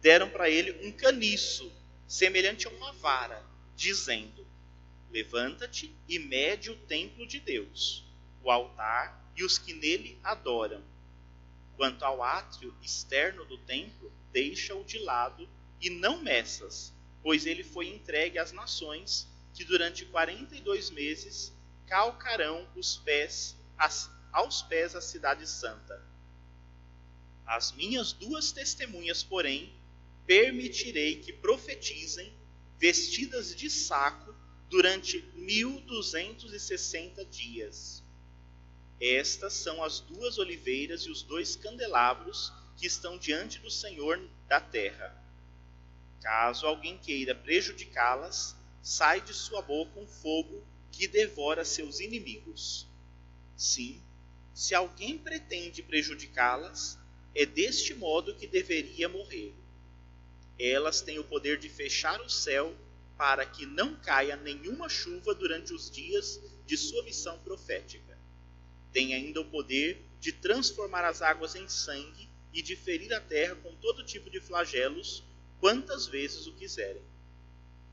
[0.00, 1.70] deram para ele um caniço,
[2.08, 3.44] semelhante a uma vara,
[3.76, 4.46] dizendo:
[5.10, 8.02] Levanta-te e mede o templo de Deus,
[8.42, 10.82] o altar e os que nele adoram.
[11.76, 15.46] Quanto ao átrio externo do templo, deixa-o de lado
[15.78, 16.90] e não meças,
[17.22, 21.52] pois ele foi entregue às nações que durante quarenta e dois meses
[21.92, 23.54] calcarão os pés
[24.32, 26.02] aos pés a cidade santa
[27.44, 29.70] as minhas duas testemunhas, porém,
[30.24, 32.32] permitirei que profetizem
[32.78, 34.34] vestidas de saco
[34.70, 38.02] durante mil duzentos e sessenta dias.
[38.98, 44.18] Estas são as duas oliveiras e os dois candelabros que estão diante do Senhor
[44.48, 45.14] da terra.
[46.22, 52.86] Caso alguém queira prejudicá-las, sai de sua boca um fogo que devora seus inimigos.
[53.56, 54.00] Sim,
[54.54, 56.98] se alguém pretende prejudicá-las,
[57.34, 59.54] é deste modo que deveria morrer.
[60.58, 62.76] Elas têm o poder de fechar o céu
[63.16, 68.18] para que não caia nenhuma chuva durante os dias de sua missão profética.
[68.92, 73.54] Tem ainda o poder de transformar as águas em sangue e de ferir a terra
[73.56, 75.24] com todo tipo de flagelos,
[75.58, 77.02] quantas vezes o quiserem.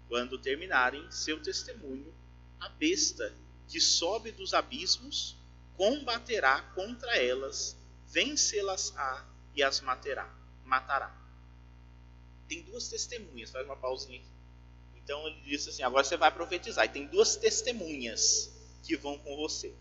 [0.09, 2.13] Quando terminarem seu testemunho,
[2.59, 3.33] a besta
[3.67, 5.35] que sobe dos abismos
[5.75, 10.29] combaterá contra elas, vencê-las-á e as matará.
[10.65, 11.15] matará.
[12.47, 14.27] Tem duas testemunhas, faz uma pausinha aqui.
[14.95, 16.85] Então ele disse assim: agora você vai profetizar.
[16.85, 18.51] E tem duas testemunhas
[18.83, 19.73] que vão com você.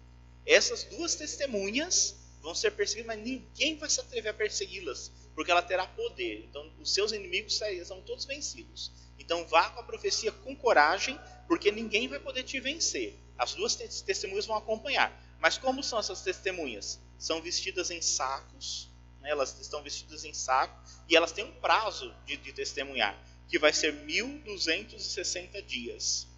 [0.46, 5.62] Essas duas testemunhas vão ser perseguidas, mas ninguém vai se atrever a persegui-las, porque ela
[5.62, 6.44] terá poder.
[6.44, 8.92] Então os seus inimigos serão todos vencidos.
[9.18, 11.18] Então vá com a profecia com coragem,
[11.48, 13.16] porque ninguém vai poder te vencer.
[13.36, 15.10] As duas testemunhas vão acompanhar.
[15.40, 17.00] Mas como são essas testemunhas?
[17.18, 18.90] São vestidas em sacos,
[19.20, 19.30] né?
[19.30, 20.78] elas estão vestidas em saco
[21.08, 23.18] e elas têm um prazo de, de testemunhar,
[23.48, 26.28] que vai ser 1260 dias,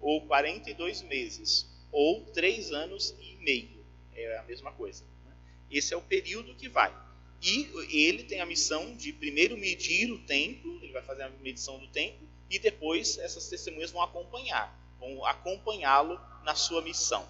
[0.00, 3.84] ou 42 meses, ou 3 anos e meio.
[4.14, 5.04] É a mesma coisa.
[5.24, 5.32] Né?
[5.70, 6.94] Esse é o período que vai.
[7.42, 7.70] E
[8.06, 11.86] ele tem a missão de primeiro medir o templo, ele vai fazer a medição do
[11.88, 17.26] templo, e depois essas testemunhas vão acompanhar, vão acompanhá-lo na sua missão.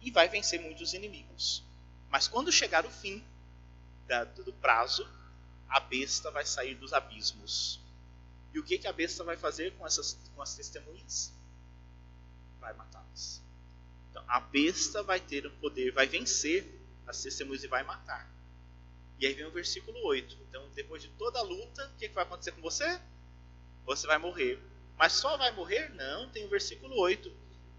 [0.00, 1.62] E vai vencer muitos inimigos.
[2.10, 3.22] Mas quando chegar o fim,
[4.44, 5.08] do prazo,
[5.68, 7.78] a besta vai sair dos abismos.
[8.52, 11.32] E o que, a besta vai fazer com, essas, com as testemunhas?
[12.58, 13.40] Vai matá-las.
[14.10, 16.66] Então, a besta vai ter o poder, vai vencer
[17.06, 18.28] as testemunhas e vai matar.
[19.20, 20.36] E aí vem o versículo 8.
[20.48, 23.00] Então, depois de toda a luta, o que vai acontecer com você?
[23.84, 24.58] Você vai morrer.
[24.96, 25.88] Mas só vai morrer?
[25.94, 27.32] Não, tem o versículo 8.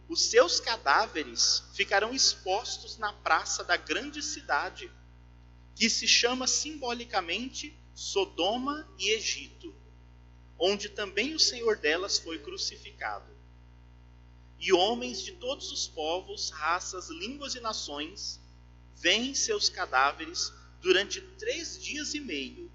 [0.07, 4.91] Os seus cadáveres ficarão expostos na praça da grande cidade,
[5.75, 9.81] que se chama simbolicamente Sodoma e Egito
[10.63, 13.25] onde também o Senhor delas foi crucificado.
[14.59, 18.39] E homens de todos os povos, raças, línguas e nações
[18.95, 22.71] veem seus cadáveres durante três dias e meio,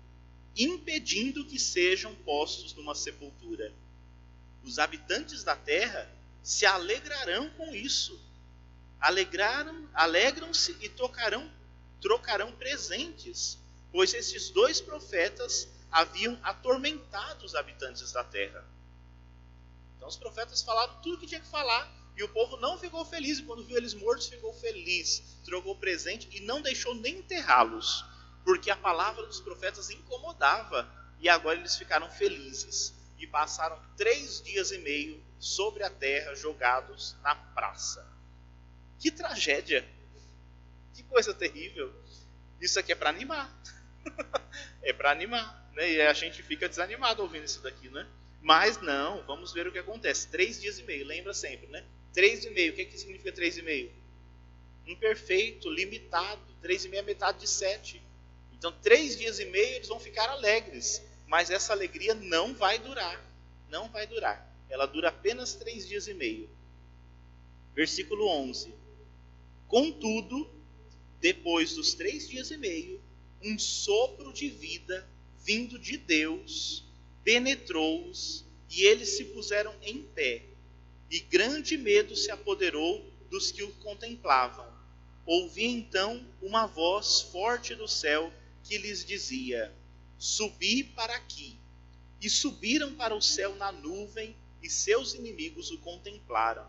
[0.57, 3.73] impedindo que sejam postos numa sepultura.
[4.65, 6.11] Os habitantes da terra
[6.43, 8.19] se alegrarão com isso.
[8.99, 11.51] Alegraram, alegram-se e tocarão,
[12.01, 13.59] trocarão presentes,
[13.93, 18.65] pois esses dois profetas haviam atormentado os habitantes da terra.
[19.97, 23.05] Então os profetas falaram tudo o que tinha que falar e o povo não ficou
[23.05, 23.39] feliz.
[23.39, 28.05] E quando viu eles mortos, ficou feliz, trocou presente e não deixou nem enterrá-los,
[28.47, 30.89] porque a palavra dos profetas incomodava.
[31.19, 37.17] E agora eles ficaram felizes e passaram três dias e meio sobre a terra, jogados
[37.23, 38.07] na praça.
[39.01, 39.85] Que tragédia!
[40.95, 41.93] Que coisa terrível!
[42.61, 43.53] Isso aqui é para animar.
[44.81, 45.69] é para animar.
[45.73, 45.95] Né?
[45.95, 48.07] E a gente fica desanimado ouvindo isso daqui, né?
[48.41, 50.29] Mas não, vamos ver o que acontece.
[50.29, 51.85] Três dias e meio, lembra sempre, né?
[52.13, 53.93] Três e meio, o que, que significa três e meio?
[54.87, 56.55] Imperfeito, limitado.
[56.63, 58.06] Três e meio é metade de sete.
[58.59, 61.03] Então, três dias e meio eles vão ficar alegres.
[61.27, 63.23] Mas essa alegria não vai durar.
[63.69, 64.55] Não vai durar.
[64.69, 66.49] Ela dura apenas três dias e meio.
[67.75, 68.73] Versículo 11.
[69.69, 70.49] Contudo,
[71.21, 73.01] depois dos três dias e meio,
[73.43, 75.07] um sopro de vida
[75.45, 76.85] vindo de Deus,
[77.23, 80.43] penetrou-os e eles se puseram em pé.
[81.11, 84.67] E grande medo se apoderou dos que o contemplavam.
[85.25, 88.33] Ouvi então uma voz forte do céu
[88.67, 89.73] que lhes dizia:
[90.19, 91.59] Subi para aqui.
[92.21, 96.67] E subiram para o céu na nuvem, e seus inimigos o contemplaram.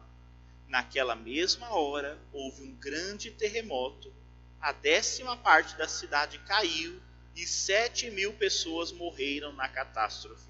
[0.68, 4.14] Naquela mesma hora houve um grande terremoto,
[4.60, 7.02] a décima parte da cidade caiu
[7.36, 10.50] e sete mil pessoas morreram na catástrofe.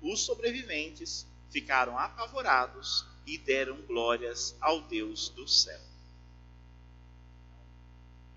[0.00, 5.80] Os sobreviventes ficaram apavorados e deram glórias ao Deus do céu.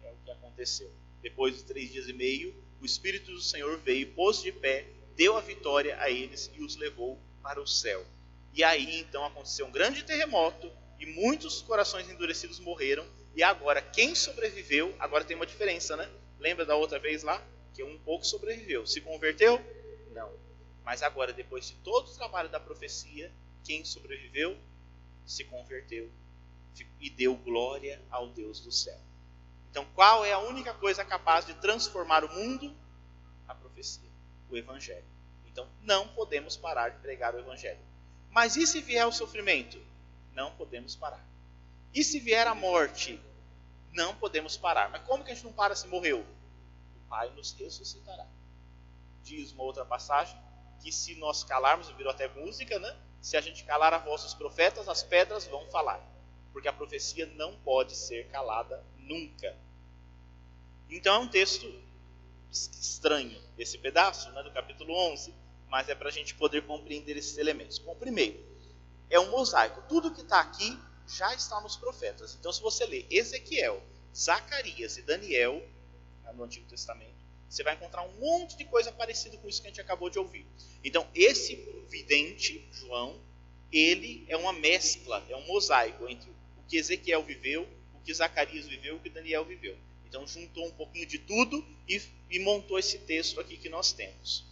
[0.03, 0.91] É o que aconteceu.
[1.25, 5.35] Depois de três dias e meio, o Espírito do Senhor veio, pôs de pé, deu
[5.35, 8.05] a vitória a eles e os levou para o céu.
[8.53, 13.03] E aí então aconteceu um grande terremoto e muitos corações endurecidos morreram.
[13.35, 16.07] E agora, quem sobreviveu, agora tem uma diferença, né?
[16.39, 17.43] Lembra da outra vez lá?
[17.73, 18.85] que um pouco sobreviveu.
[18.85, 19.59] Se converteu?
[20.13, 20.31] Não.
[20.85, 23.31] Mas agora, depois de todo o trabalho da profecia,
[23.63, 24.55] quem sobreviveu
[25.25, 26.07] se converteu
[27.01, 28.99] e deu glória ao Deus do céu.
[29.75, 32.73] Então, qual é a única coisa capaz de transformar o mundo?
[33.45, 34.09] A profecia,
[34.49, 35.03] o Evangelho.
[35.45, 37.81] Então, não podemos parar de pregar o Evangelho.
[38.29, 39.77] Mas e se vier o sofrimento?
[40.31, 41.21] Não podemos parar.
[41.93, 43.19] E se vier a morte?
[43.91, 44.89] Não podemos parar.
[44.91, 46.25] Mas como que a gente não para se morreu?
[47.09, 48.25] Pai nos ressuscitará.
[49.23, 50.41] Diz uma outra passagem
[50.81, 52.95] que se nós calarmos, virou até música, né?
[53.19, 55.99] Se a gente calar a voz dos profetas, as pedras vão falar.
[56.53, 59.64] Porque a profecia não pode ser calada nunca.
[60.89, 61.71] Então é um texto
[62.51, 65.33] estranho, esse pedaço né, do capítulo 11,
[65.69, 67.79] mas é para a gente poder compreender esses elementos.
[67.79, 68.39] Bom, primeiro,
[69.09, 69.83] é um mosaico.
[69.87, 70.77] Tudo que está aqui
[71.07, 72.35] já está nos profetas.
[72.39, 73.81] Então, se você ler Ezequiel,
[74.15, 75.61] Zacarias e Daniel,
[76.33, 77.15] no Antigo Testamento,
[77.49, 80.19] você vai encontrar um monte de coisa parecida com isso que a gente acabou de
[80.19, 80.45] ouvir.
[80.83, 81.55] Então, esse
[81.89, 83.19] vidente, João,
[83.71, 88.65] ele é uma mescla, é um mosaico entre o que Ezequiel viveu, o que Zacarias
[88.65, 89.77] viveu, o que Daniel viveu.
[90.15, 92.01] Então, juntou um pouquinho de tudo e,
[92.31, 94.45] e montou esse texto aqui que nós temos.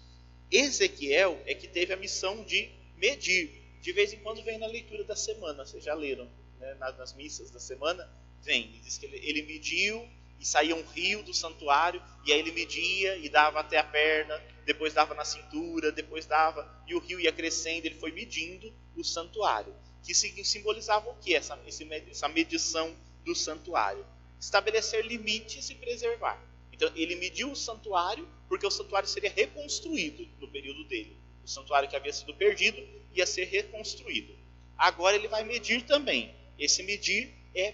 [0.51, 3.49] Ezequiel é que teve a missão de medir.
[3.79, 7.49] De vez em quando vem na leitura da semana, vocês já leram né, nas, missas
[7.49, 8.09] da semana,
[8.41, 10.05] vem, diz que ele, ele mediu
[10.37, 14.37] e saía um rio do santuário, e aí ele media e dava até a perna,
[14.65, 19.03] depois dava na cintura, depois dava, e o rio ia crescendo, ele foi medindo o
[19.03, 22.93] santuário, que simbolizava o que essa, essa medição
[23.23, 24.05] do santuário?
[24.43, 26.37] Estabelecer limites e preservar.
[26.73, 31.15] Então ele mediu o santuário, porque o santuário seria reconstruído no período dele.
[31.45, 32.77] O santuário que havia sido perdido
[33.13, 34.35] ia ser reconstruído.
[34.77, 36.35] Agora ele vai medir também.
[36.59, 37.73] Esse medir é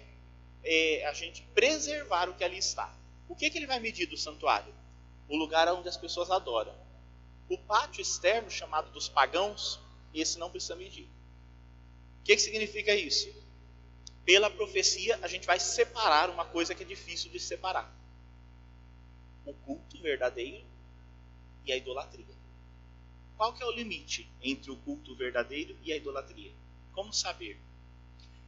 [0.63, 2.95] é, a gente preservar o que ali está.
[3.27, 4.71] O que, que ele vai medir do santuário?
[5.27, 6.75] O lugar onde as pessoas adoram.
[7.49, 9.79] O pátio externo, chamado dos pagãos,
[10.13, 11.07] esse não precisa medir.
[12.19, 13.27] O que, que significa isso?
[14.29, 17.91] Pela profecia, a gente vai separar uma coisa que é difícil de separar:
[19.43, 20.63] o culto verdadeiro
[21.65, 22.37] e a idolatria.
[23.35, 26.53] Qual que é o limite entre o culto verdadeiro e a idolatria?
[26.93, 27.59] Como saber?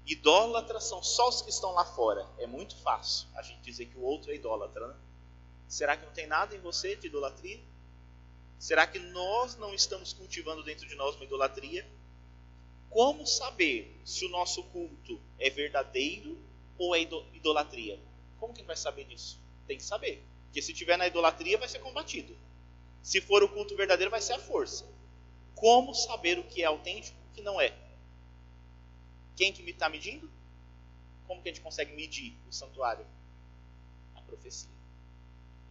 [0.06, 2.30] Idólatras são só os que estão lá fora.
[2.38, 4.88] É muito fácil a gente dizer que o outro é idólatra.
[4.88, 4.96] Né?
[5.68, 7.60] Será que não tem nada em você de idolatria?
[8.60, 11.84] Será que nós não estamos cultivando dentro de nós uma idolatria?
[12.92, 16.38] Como saber se o nosso culto é verdadeiro
[16.78, 17.98] ou é idolatria?
[18.38, 19.40] Como que vai saber disso?
[19.66, 20.22] Tem que saber.
[20.44, 22.38] Porque se tiver na idolatria, vai ser combatido.
[23.02, 24.86] Se for o culto verdadeiro, vai ser a força.
[25.56, 27.74] Como saber o que é autêntico e o que não é?
[29.38, 30.30] Quem que está medindo?
[31.26, 33.06] Como que a gente consegue medir o santuário?
[34.16, 34.70] A profecia.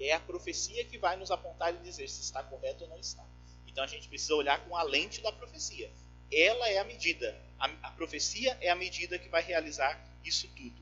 [0.00, 3.22] É a profecia que vai nos apontar e dizer se está correto ou não está.
[3.66, 5.92] Então a gente precisa olhar com a lente da profecia.
[6.32, 7.36] Ela é a medida.
[7.58, 10.80] A, a profecia é a medida que vai realizar isso tudo.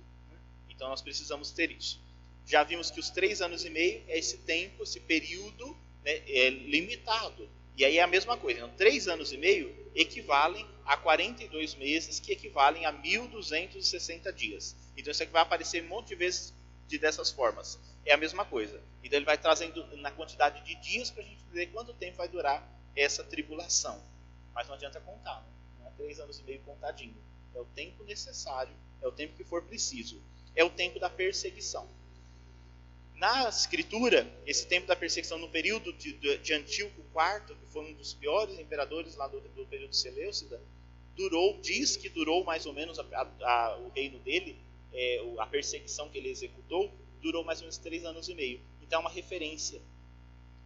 [0.69, 2.01] Então nós precisamos ter isso.
[2.47, 6.51] Já vimos que os três anos e meio é esse tempo, esse período né, é
[6.51, 7.49] limitado.
[7.77, 8.59] E aí é a mesma coisa.
[8.59, 14.77] Então, três anos e meio equivalem a 42 meses, que equivalem a 1.260 dias.
[14.97, 16.55] Então isso aqui vai aparecer um monte de vezes
[16.87, 17.79] de dessas formas.
[18.05, 18.81] É a mesma coisa.
[19.05, 22.29] Então ele vai trazendo na quantidade de dias para a gente ver quanto tempo vai
[22.29, 24.03] durar essa tribulação.
[24.59, 25.53] Mas não adianta contar, né?
[25.79, 27.15] não é três anos e meio contadinho.
[27.55, 30.21] É o tempo necessário, é o tempo que for preciso.
[30.57, 31.89] É o tempo da perseguição.
[33.15, 37.95] Na escritura, esse tempo da perseguição no período de, de, Antíoco IV, que foi um
[37.95, 40.61] dos piores imperadores lá do, do período Seleucida,
[41.15, 43.05] durou, diz que durou mais ou menos a,
[43.43, 44.59] a, o reino dele,
[44.93, 46.93] é, a perseguição que ele executou,
[47.23, 48.61] durou mais ou menos três anos e meio.
[48.83, 49.81] Então é uma referência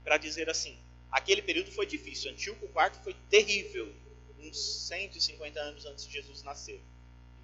[0.03, 0.78] para dizer assim,
[1.13, 3.95] aquele período foi difícil, Antíoco IV foi terrível,
[4.41, 4.59] uns
[4.89, 6.81] 150 anos antes de Jesus nascer.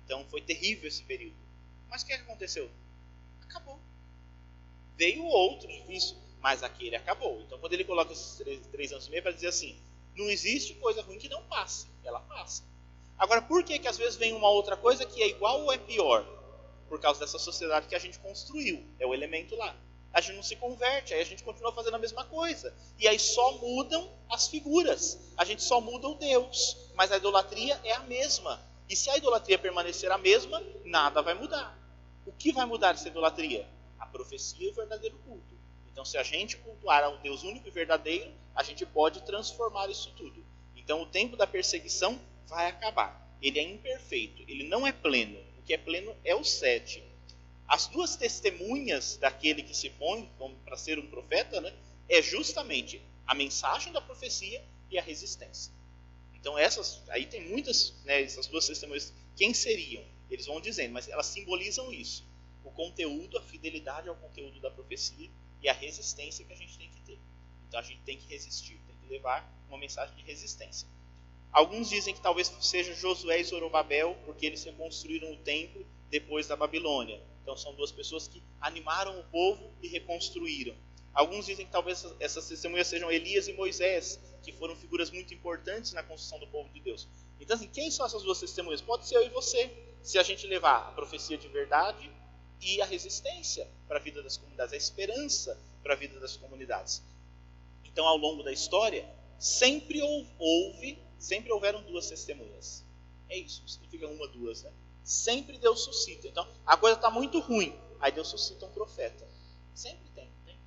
[0.05, 1.37] Então foi terrível esse período.
[1.89, 2.69] Mas o que aconteceu?
[3.43, 3.79] Acabou
[4.99, 7.41] Veio outro difícil, mas aquele acabou.
[7.43, 9.79] Então, quando ele coloca esses três, três anos e meio, para dizer assim:
[10.17, 12.65] não existe coisa ruim que não passe, ela passa.
[13.17, 15.79] Agora, por que, que às vezes vem uma outra coisa que é igual ou é
[15.79, 16.27] pior?
[16.89, 19.77] Por causa dessa sociedade que a gente construiu, é o elemento lá.
[20.13, 22.75] A gente não se converte, aí a gente continua fazendo a mesma coisa.
[22.99, 27.81] E aí só mudam as figuras, a gente só muda o Deus, mas a idolatria
[27.85, 28.61] é a mesma.
[28.89, 31.79] E se a idolatria permanecer a mesma, nada vai mudar.
[32.27, 33.69] O que vai mudar essa idolatria?
[33.99, 35.59] a profecia e o verdadeiro culto.
[35.91, 40.13] Então, se a gente cultuar ao Deus único e verdadeiro, a gente pode transformar isso
[40.17, 40.45] tudo.
[40.77, 43.29] Então, o tempo da perseguição vai acabar.
[43.43, 45.39] Ele é imperfeito, ele não é pleno.
[45.59, 47.03] O que é pleno é o sete.
[47.69, 50.29] As duas testemunhas daquele que se põe
[50.65, 51.73] para ser um profeta né,
[52.09, 55.71] é justamente a mensagem da profecia e a resistência.
[56.35, 59.13] Então, essas aí tem muitas, né, essas duas testemunhas.
[59.37, 60.03] Quem seriam?
[60.31, 62.27] Eles vão dizendo, mas elas simbolizam isso
[62.65, 65.31] o conteúdo, a fidelidade ao conteúdo da profecia
[65.63, 67.19] e a resistência que a gente tem que ter.
[67.67, 70.89] Então a gente tem que resistir, tem que levar uma mensagem de resistência.
[71.51, 76.57] Alguns dizem que talvez seja Josué e Zorobabel, porque eles reconstruíram o templo depois da
[76.57, 77.21] Babilônia.
[77.43, 80.75] Então são duas pessoas que animaram o povo e reconstruíram.
[81.15, 85.93] Alguns dizem que talvez essas testemunhas sejam Elias e Moisés, que foram figuras muito importantes
[85.93, 87.09] na construção do povo de Deus.
[87.41, 88.81] Então, assim, quem são essas duas testemunhas?
[88.81, 89.71] Pode ser eu e você.
[90.03, 92.11] Se a gente levar a profecia de verdade
[92.61, 97.03] e a resistência para a vida das comunidades, a esperança para a vida das comunidades.
[97.85, 100.01] Então, ao longo da história, sempre
[100.39, 102.85] houve, sempre houveram duas testemunhas.
[103.29, 104.73] É isso, significa uma, duas, né?
[105.09, 106.29] Sempre Deus suscita.
[106.29, 109.27] Então, a coisa está muito ruim, aí Deus suscita um profeta.
[109.75, 110.59] Sempre tem, tem.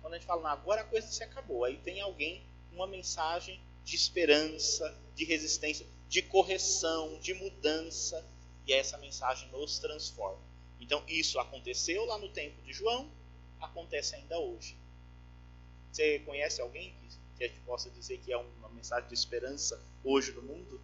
[0.00, 3.96] Quando a gente fala, agora a coisa se acabou, aí tem alguém, uma mensagem de
[3.96, 8.24] esperança, de resistência, de correção, de mudança,
[8.68, 10.38] e essa mensagem nos transforma.
[10.78, 13.10] Então, isso aconteceu lá no tempo de João,
[13.60, 14.76] acontece ainda hoje.
[15.90, 19.84] Você conhece alguém que, que a gente possa dizer que é uma mensagem de esperança
[20.04, 20.80] hoje no mundo?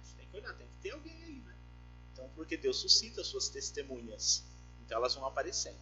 [0.00, 1.51] A gente tem que olhar, tem que ter alguém aí, né?
[2.12, 4.44] Então, porque Deus suscita suas testemunhas,
[4.84, 5.78] então elas vão aparecendo.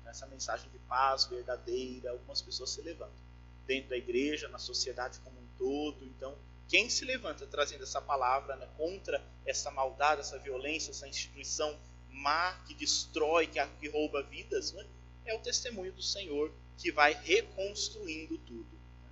[0.00, 3.22] Então, essa mensagem de paz verdadeira, algumas pessoas se levantam.
[3.66, 6.36] Dentro da igreja, na sociedade como um todo, então
[6.68, 11.78] quem se levanta trazendo essa palavra né, contra essa maldade, essa violência, essa instituição
[12.10, 14.86] má, que destrói, que, que rouba vidas, né?
[15.24, 18.72] é o testemunho do Senhor que vai reconstruindo tudo.
[19.02, 19.10] Né?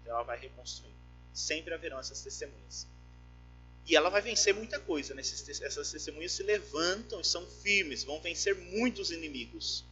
[0.00, 0.96] Então ela vai reconstruindo.
[1.32, 2.86] Sempre haverão essas testemunhas.
[3.86, 5.14] E ela vai vencer muita coisa.
[5.14, 5.20] Né?
[5.20, 9.84] essas testemunhas se levantam e são firmes, vão vencer muitos inimigos.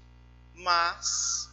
[0.55, 1.51] Mas,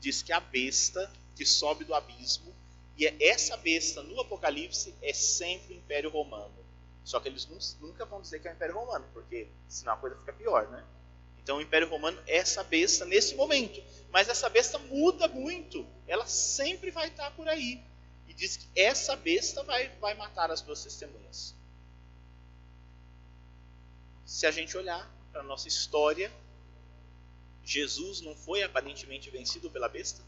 [0.00, 2.52] diz que a besta que sobe do abismo
[2.96, 6.52] E é essa besta no Apocalipse é sempre o Império Romano.
[7.04, 7.48] Só que eles
[7.80, 10.84] nunca vão dizer que é o Império Romano, porque senão a coisa fica pior, né?
[11.38, 13.82] Então o Império Romano é essa besta nesse momento.
[14.10, 15.86] Mas essa besta muda muito.
[16.06, 17.80] Ela sempre vai estar por aí.
[18.26, 21.54] E diz que essa besta vai, vai matar as duas testemunhas.
[24.28, 26.30] Se a gente olhar para a nossa história,
[27.64, 30.22] Jesus não foi aparentemente vencido pela besta?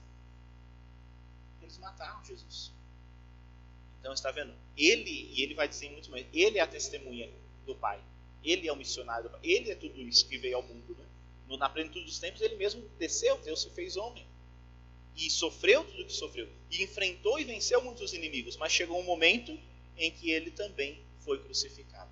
[1.61, 2.73] Eles mataram Jesus.
[3.99, 4.55] Então está vendo?
[4.75, 7.31] Ele, e ele vai dizer muito mais, ele é a testemunha
[7.67, 8.03] do Pai.
[8.43, 9.31] Ele é o missionário.
[9.43, 10.97] Ele é tudo isso que veio ao mundo.
[10.99, 11.05] Né?
[11.47, 14.27] No, na plenitude dos tempos, ele mesmo desceu, Deus se fez homem.
[15.15, 16.49] E sofreu tudo o que sofreu.
[16.71, 18.57] E enfrentou e venceu muitos inimigos.
[18.57, 19.61] Mas chegou um momento
[19.99, 22.11] em que ele também foi crucificado.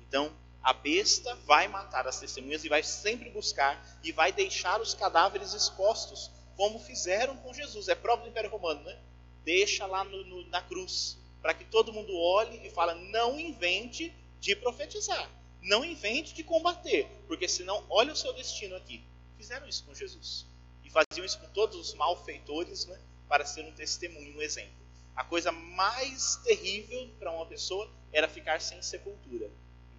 [0.00, 0.32] Então,
[0.64, 5.52] a besta vai matar as testemunhas e vai sempre buscar e vai deixar os cadáveres
[5.52, 7.88] expostos, como fizeram com Jesus.
[7.88, 8.98] É próprio do Império Romano, né?
[9.44, 14.10] Deixa lá no, no, na cruz para que todo mundo olhe e fala: não invente
[14.40, 19.04] de profetizar, não invente de combater, porque senão olha o seu destino aqui.
[19.36, 20.46] Fizeram isso com Jesus
[20.82, 22.98] e faziam isso com todos os malfeitores, né,
[23.28, 24.72] para ser um testemunho, um exemplo.
[25.14, 29.50] A coisa mais terrível para uma pessoa era ficar sem sepultura.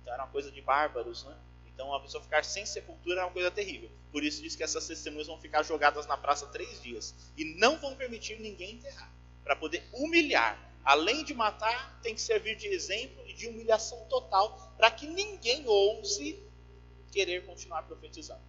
[0.06, 1.36] Então era uma coisa de bárbaros, né?
[1.66, 3.90] Então uma pessoa ficar sem sepultura era uma coisa terrível.
[4.12, 7.80] Por isso diz que essas testemunhas vão ficar jogadas na praça três dias e não
[7.80, 9.12] vão permitir ninguém enterrar,
[9.44, 14.76] para poder humilhar além de matar, tem que servir de exemplo e de humilhação total
[14.78, 16.40] para que ninguém ouse
[17.12, 18.44] querer continuar profetizando.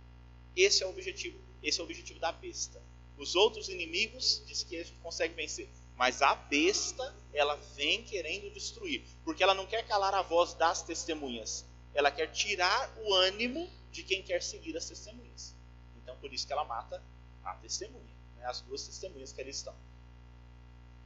[0.54, 1.38] Esse é o objetivo.
[1.62, 2.82] Esse é o objetivo da besta.
[3.16, 8.52] Os outros inimigos diz que a gente consegue vencer, mas a besta ela vem querendo
[8.52, 11.64] destruir, porque ela não quer calar a voz das testemunhas.
[11.94, 15.54] Ela quer tirar o ânimo de quem quer seguir as testemunhas.
[15.96, 17.02] Então por isso que ela mata
[17.44, 18.44] a testemunha, né?
[18.46, 19.74] as duas testemunhas que ali estão.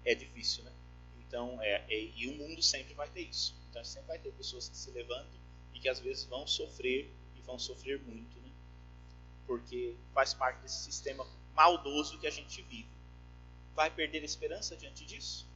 [0.05, 0.73] É difícil, né?
[1.19, 3.55] Então, é, é, e o mundo sempre vai ter isso.
[3.71, 5.39] Então, sempre vai ter pessoas que se levantam
[5.73, 8.51] e que às vezes vão sofrer e vão sofrer muito, né?
[9.47, 11.25] Porque faz parte desse sistema
[11.55, 12.89] maldoso que a gente vive.
[13.75, 15.47] Vai perder a esperança diante disso?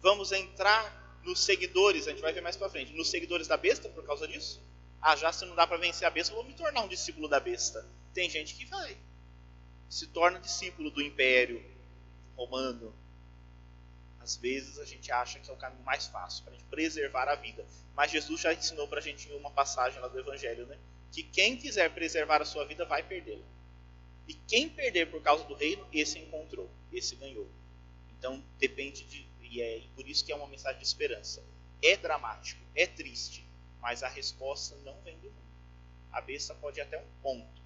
[0.00, 3.88] Vamos entrar nos seguidores, a gente vai ver mais para frente, nos seguidores da besta
[3.88, 4.60] por causa disso?
[5.00, 7.40] Ah, já se não dá para vencer a besta, vou me tornar um discípulo da
[7.40, 7.84] besta.
[8.14, 8.96] Tem gente que vai.
[9.88, 11.64] Se torna discípulo do império
[12.36, 12.94] romano,
[14.20, 17.28] às vezes a gente acha que é o caminho mais fácil para a gente preservar
[17.28, 17.66] a vida.
[17.94, 20.78] Mas Jesus já ensinou para a gente em uma passagem lá do Evangelho, né?
[21.10, 23.44] Que quem quiser preservar a sua vida vai perdê-la.
[24.28, 27.48] E quem perder por causa do reino, esse encontrou, esse ganhou.
[28.22, 29.26] Então depende de.
[29.40, 31.42] E é e por isso que é uma mensagem de esperança.
[31.82, 33.44] É dramático, é triste,
[33.80, 35.42] mas a resposta não vem do mundo.
[36.12, 37.60] A besta pode ir até um ponto,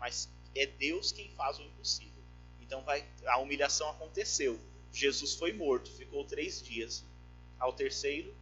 [0.00, 2.22] mas é Deus quem faz o impossível.
[2.58, 4.58] Então vai, a humilhação aconteceu,
[4.90, 7.04] Jesus foi morto, ficou três dias.
[7.58, 8.34] Ao terceiro,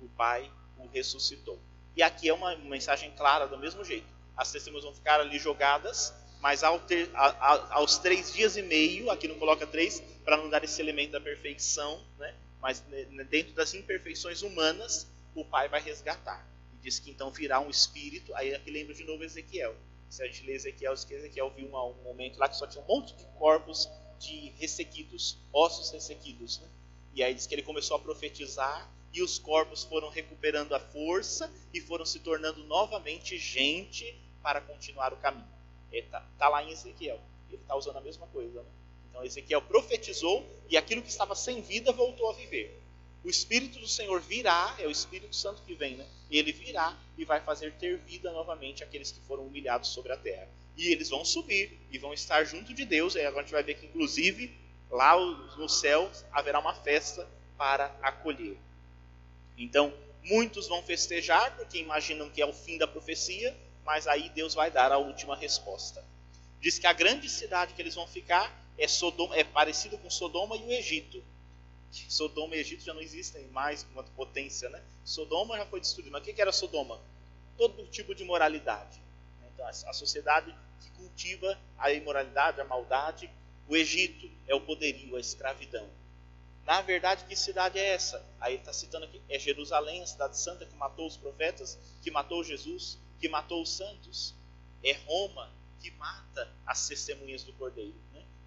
[0.00, 1.58] o Pai o ressuscitou.
[1.96, 4.06] E aqui é uma mensagem clara do mesmo jeito.
[4.36, 8.62] As testemunhas vão ficar ali jogadas, mas ao ter, a, a, aos três dias e
[8.62, 12.34] meio, aqui não coloca três, para não dar esse elemento da perfeição, né?
[12.60, 12.84] mas
[13.30, 16.46] dentro das imperfeições humanas, o Pai vai resgatar.
[16.74, 19.74] E diz que então virá um espírito, aí aqui lembra de novo Ezequiel.
[20.10, 23.14] Se a gente lê Ezequiel, Ezequiel viu um momento lá que só tinha um monte
[23.14, 26.58] de corpos de ressequidos, ossos ressequidos.
[26.58, 26.68] Né?
[27.14, 31.50] E aí diz que ele começou a profetizar e os corpos foram recuperando a força
[31.72, 35.48] e foram se tornando novamente gente para continuar o caminho.
[35.90, 37.18] Está tá lá em Ezequiel.
[37.48, 38.60] Ele está usando a mesma coisa.
[38.60, 38.77] Né?
[39.18, 42.80] Então Ezequiel profetizou e aquilo que estava sem vida voltou a viver.
[43.24, 46.06] O Espírito do Senhor virá, é o Espírito Santo que vem, né?
[46.30, 50.48] Ele virá e vai fazer ter vida novamente aqueles que foram humilhados sobre a terra
[50.76, 53.16] e eles vão subir e vão estar junto de Deus.
[53.16, 54.56] E agora a gente vai ver que, inclusive,
[54.88, 55.18] lá
[55.56, 58.56] no céu haverá uma festa para acolher.
[59.56, 59.92] Então,
[60.22, 64.70] muitos vão festejar porque imaginam que é o fim da profecia, mas aí Deus vai
[64.70, 66.04] dar a última resposta.
[66.60, 70.56] Diz que a grande cidade que eles vão ficar é, Sodoma, é parecido com Sodoma
[70.56, 71.22] e o Egito.
[71.90, 74.82] Sodoma e Egito já não existem mais quanto potência, né?
[75.04, 76.10] Sodoma já foi destruído.
[76.10, 77.00] Mas o que era Sodoma?
[77.56, 79.00] Todo tipo de moralidade.
[79.52, 83.28] Então, a sociedade que cultiva a imoralidade, a maldade.
[83.66, 85.86] O Egito é o poderio, a escravidão.
[86.64, 88.24] Na verdade, que cidade é essa?
[88.40, 92.44] Aí está citando aqui, é Jerusalém, a cidade santa que matou os profetas, que matou
[92.44, 94.34] Jesus, que matou os santos.
[94.82, 95.50] É Roma
[95.80, 97.94] que mata as testemunhas do Cordeiro.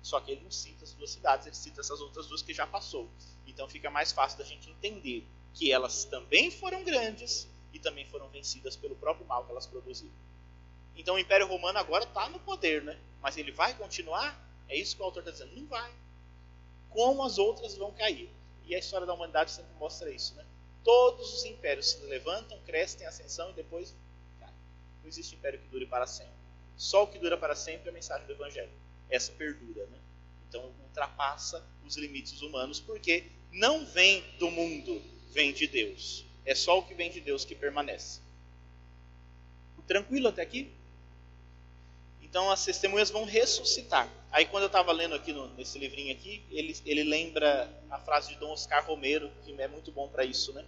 [0.02, 2.66] Só que ele não cita as duas cidades, ele cita essas outras duas que já
[2.66, 3.10] passou.
[3.46, 8.28] Então fica mais fácil da gente entender que elas também foram grandes e também foram
[8.30, 10.14] vencidas pelo próprio mal que elas produziram.
[10.96, 13.00] Então o Império Romano agora está no poder, né?
[13.22, 14.40] Mas ele vai continuar?
[14.68, 15.56] É isso que o autor está dizendo.
[15.56, 15.92] Não vai.
[16.90, 18.30] Como as outras vão cair.
[18.66, 20.46] E a história da humanidade sempre mostra isso, né?
[20.84, 23.96] Todos os impérios se levantam, crescem, têm ascensão e depois
[24.40, 24.54] caem.
[25.02, 26.34] Não existe império que dure para sempre.
[26.76, 28.72] Só o que dura para sempre é a mensagem do Evangelho.
[29.12, 30.00] Essa perdura, né?
[30.50, 35.00] Então ultrapassa os limites humanos, porque não vem do mundo,
[35.32, 36.26] vem de Deus.
[36.44, 38.20] É só o que vem de Deus que permanece.
[39.92, 40.72] Tranquilo até aqui?
[42.22, 44.08] Então as testemunhas vão ressuscitar.
[44.32, 48.30] Aí quando eu estava lendo aqui no, nesse livrinho aqui, ele, ele lembra a frase
[48.30, 50.64] de Dom Oscar Romero, que é muito bom para isso, né?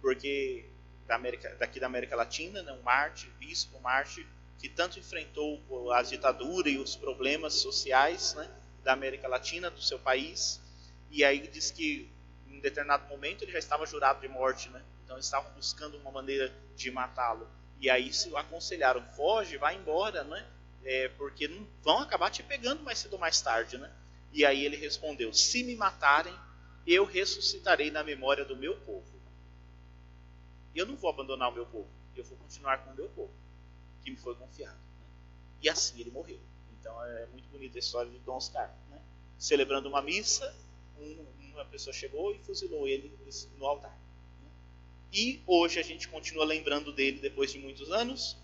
[0.00, 0.64] Porque
[1.06, 4.26] da América, daqui da América Latina, né, um Marte, bispo Marte,
[4.58, 8.50] que tanto enfrentou a ditadura e os problemas sociais né,
[8.82, 10.60] da América Latina, do seu país,
[11.10, 12.10] e aí diz que
[12.48, 14.82] em determinado momento ele já estava jurado de morte, né?
[15.04, 17.48] Então estavam buscando uma maneira de matá-lo.
[17.80, 20.46] E aí se aconselharam, foge, vai embora, né?
[20.84, 23.90] É, porque não vão acabar te pegando mais cedo ou mais tarde, né?
[24.32, 26.34] E aí ele respondeu: Se me matarem,
[26.86, 29.14] eu ressuscitarei na memória do meu povo.
[30.74, 33.32] Eu não vou abandonar o meu povo, eu vou continuar com o meu povo,
[34.04, 34.76] que me foi confiado.
[34.76, 35.06] Né?
[35.62, 36.38] E assim ele morreu.
[36.78, 38.72] Então é muito bonita a história de Dom Oscar.
[38.90, 39.00] Né?
[39.38, 40.54] Celebrando uma missa,
[40.98, 43.16] um, uma pessoa chegou e fuzilou ele
[43.56, 43.96] no altar.
[44.42, 44.48] Né?
[45.12, 48.36] E hoje a gente continua lembrando dele depois de muitos anos,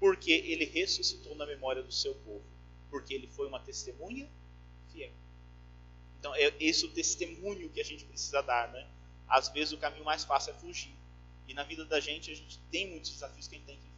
[0.00, 2.44] porque ele ressuscitou na memória do seu povo,
[2.90, 4.28] porque ele foi uma testemunha
[4.90, 5.12] fiel.
[6.18, 8.86] Então é esse o testemunho que a gente precisa dar, né?
[9.28, 10.94] Às vezes o caminho mais fácil é fugir.
[11.48, 13.91] E na vida da gente a gente tem muitos desafios que a gente tem que.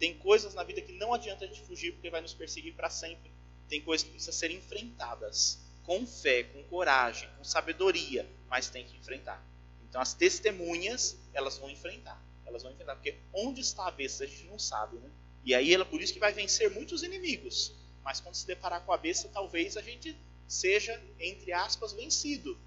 [0.00, 2.90] Tem coisas na vida que não adianta a gente fugir porque vai nos perseguir para
[2.90, 3.30] sempre.
[3.68, 8.96] Tem coisas que precisam ser enfrentadas com fé, com coragem, com sabedoria, mas tem que
[8.96, 9.40] enfrentar.
[9.88, 12.20] Então as testemunhas, elas vão enfrentar
[12.50, 12.96] elas vão enfrentar.
[12.96, 15.10] Porque onde está a besta a gente não sabe, né?
[15.44, 17.72] E aí ela por isso que vai vencer muitos inimigos.
[18.04, 22.58] Mas quando se deparar com a besta, talvez a gente seja, entre aspas, vencido.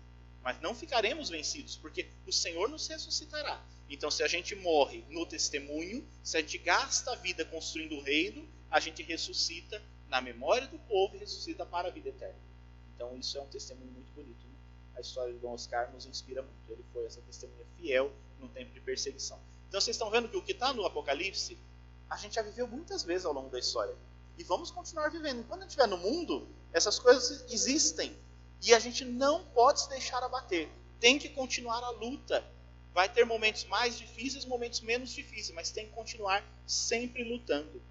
[0.42, 3.64] Mas não ficaremos vencidos, porque o Senhor nos ressuscitará.
[3.90, 8.02] Então, se a gente morre no testemunho, se a gente gasta a vida construindo o
[8.02, 12.40] reino, a gente ressuscita na memória do povo e ressuscita para a vida eterna.
[12.96, 14.46] Então, isso é um testemunho muito bonito.
[14.48, 14.54] Né?
[14.96, 16.72] A história de Dom Oscar nos inspira muito.
[16.72, 19.40] Ele foi essa testemunha fiel no tempo de perseguição.
[19.68, 21.58] Então vocês estão vendo que o que está no Apocalipse,
[22.08, 23.96] a gente já viveu muitas vezes ao longo da história.
[24.38, 25.40] E vamos continuar vivendo.
[25.40, 28.16] Enquanto a gente estiver no mundo, essas coisas existem.
[28.62, 30.70] E a gente não pode se deixar abater.
[31.00, 32.46] Tem que continuar a luta.
[32.94, 37.82] Vai ter momentos mais difíceis, momentos menos difíceis, mas tem que continuar sempre lutando.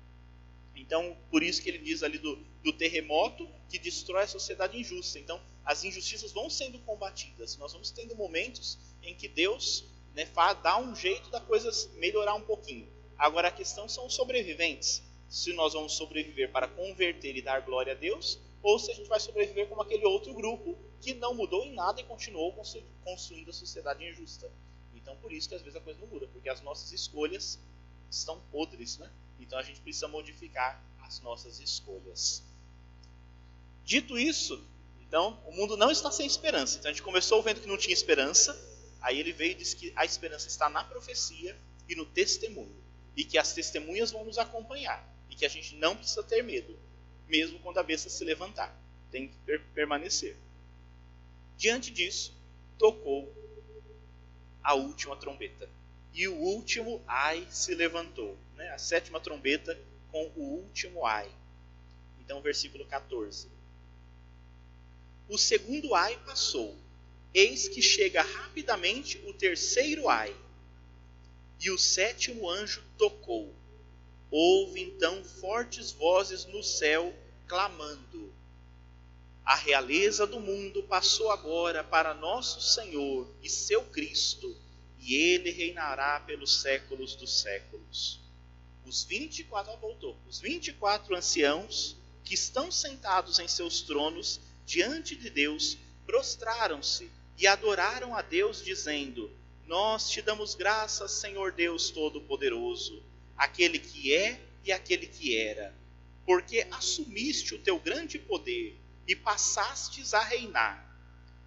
[0.77, 5.19] Então, por isso que ele diz ali do, do terremoto que destrói a sociedade injusta.
[5.19, 7.57] Então, as injustiças vão sendo combatidas.
[7.57, 9.85] Nós vamos tendo momentos em que Deus
[10.15, 10.29] né,
[10.63, 12.89] dá um jeito da coisa melhorar um pouquinho.
[13.19, 15.03] Agora a questão são os sobreviventes.
[15.29, 19.09] Se nós vamos sobreviver para converter e dar glória a Deus, ou se a gente
[19.09, 22.53] vai sobreviver como aquele outro grupo que não mudou em nada e continuou
[23.05, 24.51] construindo a sociedade injusta.
[25.03, 27.59] Então por isso que às vezes a coisa não muda, porque as nossas escolhas
[28.11, 29.11] estão podres, né?
[29.41, 32.43] Então a gente precisa modificar as nossas escolhas.
[33.85, 34.65] Dito isso,
[35.01, 36.79] então o mundo não está sem esperança.
[36.79, 38.57] Então a gente começou vendo que não tinha esperança,
[39.03, 41.57] Aí ele veio e disse que a esperança está na profecia
[41.89, 42.81] e no testemunho.
[43.17, 45.05] E que as testemunhas vão nos acompanhar.
[45.29, 46.79] E que a gente não precisa ter medo,
[47.29, 48.75] mesmo quando a besta se levantar.
[49.11, 50.37] Tem que per permanecer.
[51.59, 52.33] Diante disso,
[52.79, 53.31] tocou
[54.63, 55.69] a última trombeta.
[56.15, 58.37] E o último ai se levantou.
[58.57, 58.69] Né?
[58.71, 59.79] A sétima trombeta
[60.11, 61.31] com o último ai.
[62.21, 63.49] Então, versículo 14.
[65.29, 66.77] O segundo ai passou
[67.35, 70.35] eis que chega rapidamente o terceiro ai.
[71.59, 73.55] E o sétimo anjo tocou.
[74.31, 77.15] Houve então fortes vozes no céu
[77.47, 78.33] clamando:
[79.45, 84.57] A realeza do mundo passou agora para nosso Senhor e seu Cristo,
[85.01, 88.21] e ele reinará pelos séculos dos séculos.
[88.87, 90.17] Os 24 voltou.
[90.29, 95.77] Os 24 anciãos que estão sentados em seus tronos diante de Deus
[96.07, 99.29] prostraram-se e adoraram a Deus, dizendo:
[99.67, 103.03] Nós te damos graças, Senhor Deus Todo-Poderoso,
[103.37, 105.75] aquele que é e aquele que era,
[106.25, 110.89] porque assumiste o teu grande poder e passastes a reinar.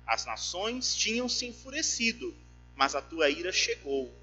[0.05, 2.35] As nações tinham se enfurecido,
[2.75, 4.13] mas a tua ira chegou,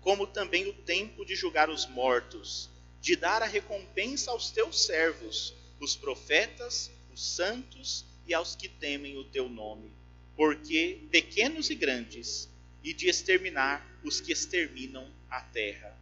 [0.00, 2.68] como também o tempo de julgar os mortos,
[3.00, 9.16] de dar a recompensa aos teus servos, os profetas, os santos e aos que temem
[9.18, 9.92] o teu nome
[10.36, 12.50] porque pequenos e grandes,
[12.82, 15.96] e de exterminar os que exterminam a terra.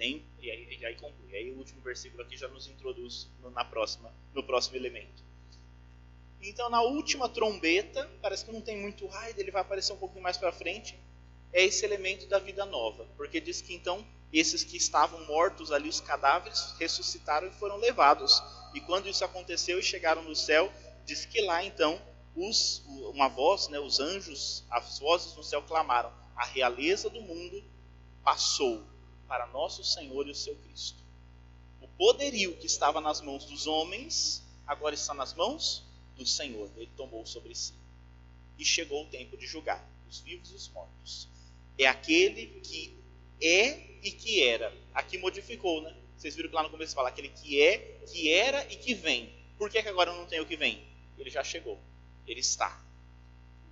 [0.00, 1.34] E aí, e aí conclui.
[1.34, 5.22] Aí o último versículo aqui já nos introduz no, na próxima, no próximo elemento.
[6.40, 10.22] Então, na última trombeta, parece que não tem muito raio, ele vai aparecer um pouquinho
[10.22, 10.98] mais para frente,
[11.52, 15.88] é esse elemento da vida nova, porque diz que então esses que estavam mortos ali,
[15.88, 18.42] os cadáveres, ressuscitaram e foram levados.
[18.74, 20.70] E quando isso aconteceu e chegaram no céu,
[21.06, 22.00] diz que lá então
[22.36, 22.82] os,
[23.14, 27.64] uma voz, né, os anjos, as vozes no céu clamaram: a realeza do mundo
[28.22, 28.84] passou
[29.26, 31.02] para nosso Senhor e o seu Cristo.
[31.80, 35.87] O poderio que estava nas mãos dos homens agora está nas mãos
[36.18, 36.70] do Senhor.
[36.76, 37.72] Ele tomou sobre si.
[38.58, 41.28] E chegou o tempo de julgar os vivos e os mortos.
[41.78, 42.94] É aquele que
[43.40, 44.74] é e que era.
[44.92, 45.94] Aqui modificou, né?
[46.16, 49.32] Vocês viram que lá no começo fala aquele que é, que era e que vem.
[49.56, 50.84] Por que, que agora não tem o que vem?
[51.16, 51.78] Ele já chegou.
[52.26, 52.82] Ele está.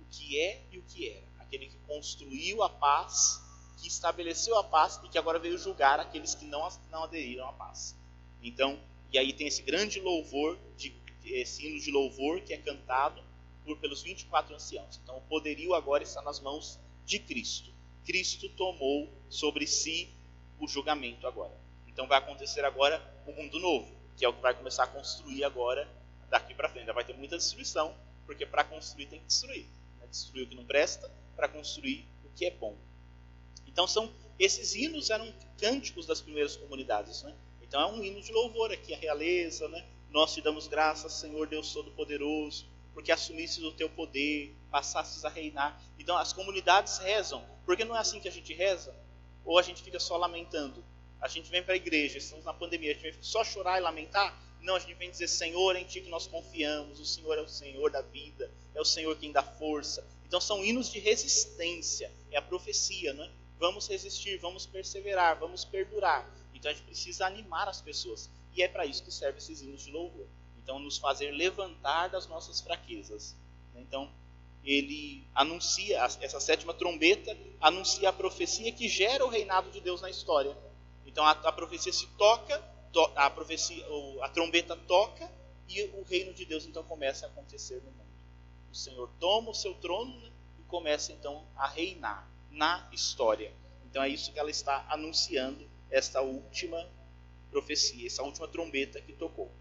[0.01, 1.27] O que é e o que era.
[1.39, 3.41] Aquele que construiu a paz,
[3.81, 7.53] que estabeleceu a paz e que agora veio julgar aqueles que não, não aderiram à
[7.53, 7.95] paz.
[8.41, 8.79] Então,
[9.11, 10.95] e aí tem esse grande louvor, de,
[11.33, 13.23] esse hino de louvor que é cantado
[13.63, 14.99] por, pelos 24 anciãos.
[15.03, 17.71] Então, o poderio agora está nas mãos de Cristo.
[18.05, 20.09] Cristo tomou sobre si
[20.59, 21.53] o julgamento agora.
[21.85, 25.43] Então vai acontecer agora um mundo novo, que é o que vai começar a construir
[25.43, 25.87] agora
[26.29, 26.81] daqui para frente.
[26.81, 27.93] Ainda vai ter muita destruição,
[28.25, 29.65] porque para construir tem que destruir.
[29.99, 30.07] Né?
[30.09, 32.77] Destruir o que não presta para construir o que é bom.
[33.65, 37.35] Então são esses hinos eram cânticos das primeiras comunidades, né?
[37.61, 39.83] Então é um hino de louvor aqui, a realeza, né?
[40.09, 45.81] Nós te damos graças, Senhor Deus Todo-Poderoso, porque assumisses o teu poder, passasses a reinar.
[45.99, 48.95] Então as comunidades rezam, porque não é assim que a gente reza,
[49.45, 50.83] ou a gente fica só lamentando.
[51.19, 53.81] A gente vem para a igreja, estamos na pandemia, a gente vem só chorar e
[53.81, 54.37] lamentar?
[54.61, 57.47] Não, a gente vem dizer, Senhor, em Ti que nós confiamos, o Senhor é o
[57.47, 60.05] Senhor da vida, é o Senhor quem dá força.
[60.25, 63.29] Então são hinos de resistência, é a profecia, não é?
[63.59, 66.29] Vamos resistir, vamos perseverar, vamos perdurar.
[66.53, 68.29] Então a gente precisa animar as pessoas.
[68.57, 70.27] E é para isso que servem esses hinos de louvor.
[70.57, 73.37] Então, nos fazer levantar das nossas fraquezas.
[73.75, 74.11] Então,
[74.67, 80.09] ele anuncia, essa sétima trombeta anuncia a profecia que gera o reinado de Deus na
[80.09, 80.57] história.
[81.05, 82.59] Então a, a profecia se toca,
[82.91, 83.81] to, a, profecia,
[84.21, 85.31] a trombeta toca
[85.69, 88.07] e o reino de Deus então começa a acontecer no mundo.
[88.69, 90.29] O Senhor toma o seu trono né,
[90.59, 93.53] e começa então a reinar na história.
[93.85, 96.85] Então é isso que ela está anunciando, esta última
[97.49, 99.51] profecia, essa última trombeta que tocou.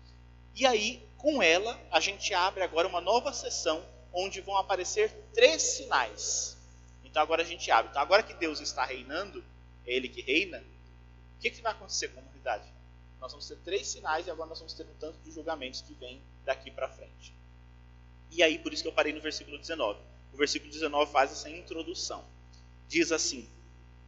[0.55, 5.63] E aí, com ela, a gente abre agora uma nova sessão onde vão aparecer três
[5.63, 6.57] sinais.
[7.05, 7.91] Então agora a gente abre.
[7.91, 9.45] Então agora que Deus está reinando,
[9.87, 10.65] é Ele que reina,
[11.37, 12.65] o que, que vai acontecer com a humanidade?
[13.21, 15.93] Nós vamos ter três sinais e agora nós vamos ter um tanto de julgamentos que
[15.95, 17.35] vem daqui para frente.
[18.31, 20.01] E aí, por isso que eu parei no versículo 19.
[20.33, 22.25] O versículo 19 faz essa introdução.
[22.89, 23.49] Diz assim: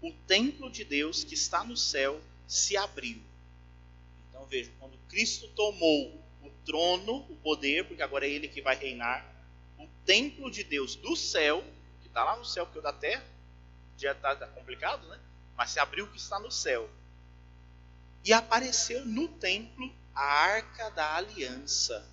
[0.03, 3.21] O templo de Deus que está no céu se abriu.
[4.49, 9.27] Veja, quando Cristo tomou o trono, o poder, porque agora é Ele que vai reinar,
[9.79, 11.63] o templo de Deus do céu,
[12.01, 13.25] que está lá no céu, porque o da terra
[13.97, 15.21] já está tá complicado, né?
[15.57, 16.89] Mas se abriu o que está no céu.
[18.25, 22.09] E apareceu no templo a arca da aliança.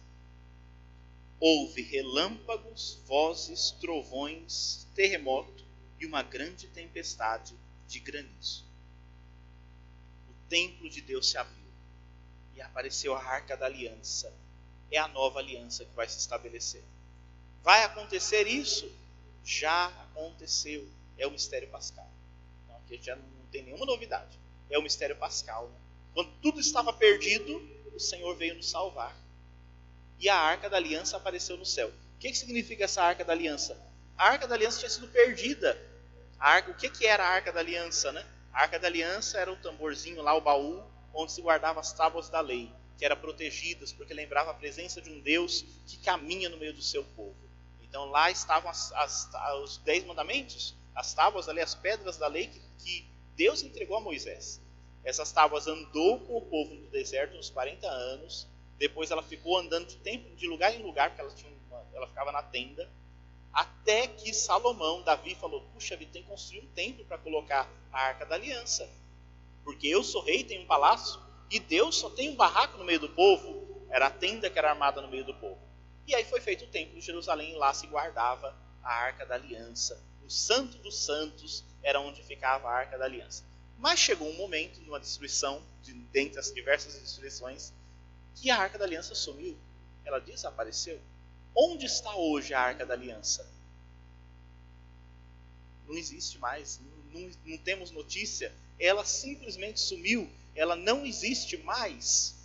[1.40, 5.64] Houve relâmpagos, vozes, trovões, terremoto
[6.00, 7.56] e uma grande tempestade
[7.88, 8.66] de granizo.
[10.30, 11.65] O templo de Deus se abriu
[12.56, 14.34] e apareceu a arca da aliança.
[14.92, 16.84] É a nova aliança que vai se estabelecer.
[17.64, 18.90] Vai acontecer isso?
[19.44, 20.88] Já aconteceu.
[21.18, 22.10] É o mistério pascal.
[22.64, 24.40] Então, aqui já não tem nenhuma novidade.
[24.70, 25.68] É o mistério pascal.
[25.68, 25.76] Né?
[26.14, 27.62] Quando tudo estava perdido,
[27.94, 29.16] o Senhor veio nos salvar.
[30.20, 31.90] E a arca da aliança apareceu no céu.
[31.90, 33.78] O que, que significa essa arca da aliança?
[34.18, 35.78] A arca da aliança tinha sido perdida.
[36.40, 38.12] Arca, o que, que era a arca da aliança?
[38.12, 38.26] Né?
[38.54, 40.84] A arca da aliança era o tamborzinho lá, o baú,
[41.16, 45.10] onde se guardava as tábuas da lei, que eram protegidas, porque lembrava a presença de
[45.10, 47.36] um Deus que caminha no meio do seu povo.
[47.82, 49.30] Então lá estavam as, as,
[49.64, 54.02] os dez mandamentos, as tábuas ali, as pedras da lei que, que Deus entregou a
[54.02, 54.62] Moisés.
[55.04, 58.48] Essas tábuas andou com o povo no deserto uns 40 anos.
[58.78, 62.08] Depois ela ficou andando de, tempo, de lugar em lugar, porque ela, tinha uma, ela
[62.08, 62.90] ficava na tenda.
[63.54, 68.02] Até que Salomão, Davi, falou: Puxa vida, tem que construir um templo para colocar a
[68.02, 68.90] arca da aliança.
[69.66, 71.20] Porque eu sou rei, tenho um palácio,
[71.52, 73.86] e Deus só tem um barraco no meio do povo.
[73.90, 75.60] Era a tenda que era armada no meio do povo.
[76.08, 80.02] E aí foi feito o templo de Jerusalém, lá se guardava a arca da aliança.
[80.24, 83.44] O santo dos santos era onde ficava a arca da aliança.
[83.78, 87.74] Mas chegou um momento, numa destruição, de, dentre as diversas destruições,
[88.36, 89.58] que a arca da aliança sumiu.
[90.06, 91.02] Ela desapareceu.
[91.56, 93.50] Onde está hoje a arca da aliança?
[95.88, 98.54] Não existe mais, não, não, não temos notícia.
[98.80, 102.36] Ela simplesmente sumiu, ela não existe mais.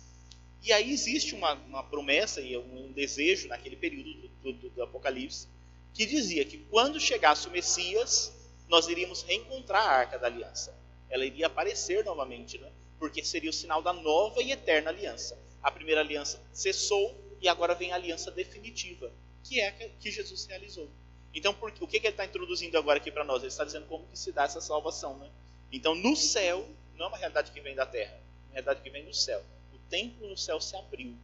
[0.63, 5.47] E aí existe uma, uma promessa e um desejo naquele período do, do, do Apocalipse
[5.93, 8.31] que dizia que quando chegasse o Messias,
[8.67, 10.73] nós iríamos reencontrar a Arca da Aliança.
[11.09, 12.71] Ela iria aparecer novamente, né?
[12.97, 15.37] porque seria o sinal da nova e eterna aliança.
[15.61, 19.11] A primeira aliança cessou e agora vem a aliança definitiva,
[19.43, 20.89] que é a que Jesus realizou.
[21.33, 23.41] Então, por, o que, que ele está introduzindo agora aqui para nós?
[23.41, 25.17] Ele está dizendo como que se dá essa salvação.
[25.17, 25.29] Né?
[25.71, 28.89] Então, no céu, não é uma realidade que vem da terra, é uma realidade que
[28.89, 29.43] vem do céu.
[29.73, 31.15] O templo no céu se abriu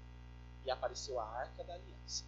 [0.65, 2.25] e apareceu a arca da aliança.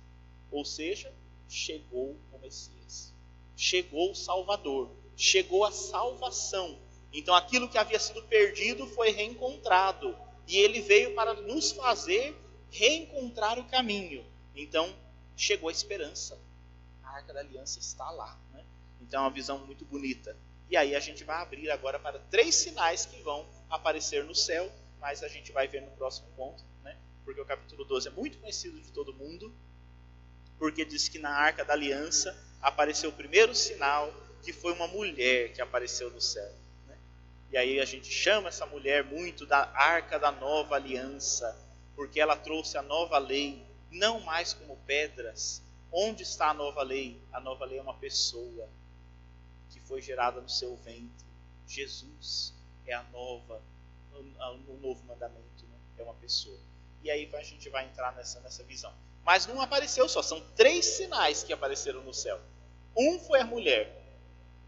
[0.51, 1.13] Ou seja,
[1.47, 3.13] chegou o Messias.
[3.55, 4.89] Chegou o Salvador
[5.19, 6.79] chegou a salvação.
[7.11, 10.15] Então aquilo que havia sido perdido foi reencontrado.
[10.47, 12.35] E ele veio para nos fazer
[12.71, 14.25] reencontrar o caminho.
[14.55, 14.95] Então
[15.35, 16.39] chegou a esperança.
[17.03, 18.39] A arca da aliança está lá.
[18.53, 18.63] Né?
[19.01, 20.37] Então é uma visão muito bonita.
[20.69, 24.71] E aí a gente vai abrir agora para três sinais que vão aparecer no céu,
[24.99, 26.95] mas a gente vai ver no próximo ponto, né?
[27.25, 29.51] porque o capítulo 12 é muito conhecido de todo mundo,
[30.59, 34.13] porque diz que na arca da aliança apareceu o primeiro sinal
[34.43, 36.53] que foi uma mulher que apareceu no céu.
[36.87, 36.97] Né?
[37.51, 41.57] E aí a gente chama essa mulher muito da arca da nova aliança,
[41.95, 45.63] porque ela trouxe a nova lei, não mais como pedras.
[45.91, 47.19] Onde está a nova lei?
[47.33, 48.69] A nova lei é uma pessoa
[49.89, 51.25] foi gerada no seu ventre.
[51.67, 52.53] Jesus
[52.85, 53.61] é a nova,
[54.13, 55.75] o novo mandamento, né?
[55.97, 56.59] é uma pessoa.
[57.03, 58.93] E aí a gente vai entrar nessa, nessa visão.
[59.25, 62.39] Mas não apareceu só, são três sinais que apareceram no céu.
[62.95, 64.15] Um foi a mulher,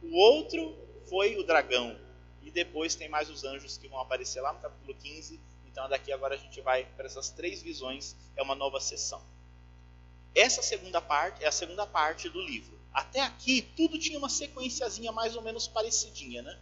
[0.01, 0.75] o outro
[1.07, 1.97] foi o dragão.
[2.41, 5.39] E depois tem mais os anjos que vão aparecer lá no capítulo 15.
[5.67, 9.21] Então daqui agora a gente vai para essas três visões, é uma nova sessão.
[10.33, 12.80] Essa segunda parte é a segunda parte do livro.
[12.93, 16.59] Até aqui tudo tinha uma sequenciazinha mais ou menos parecidinha, né?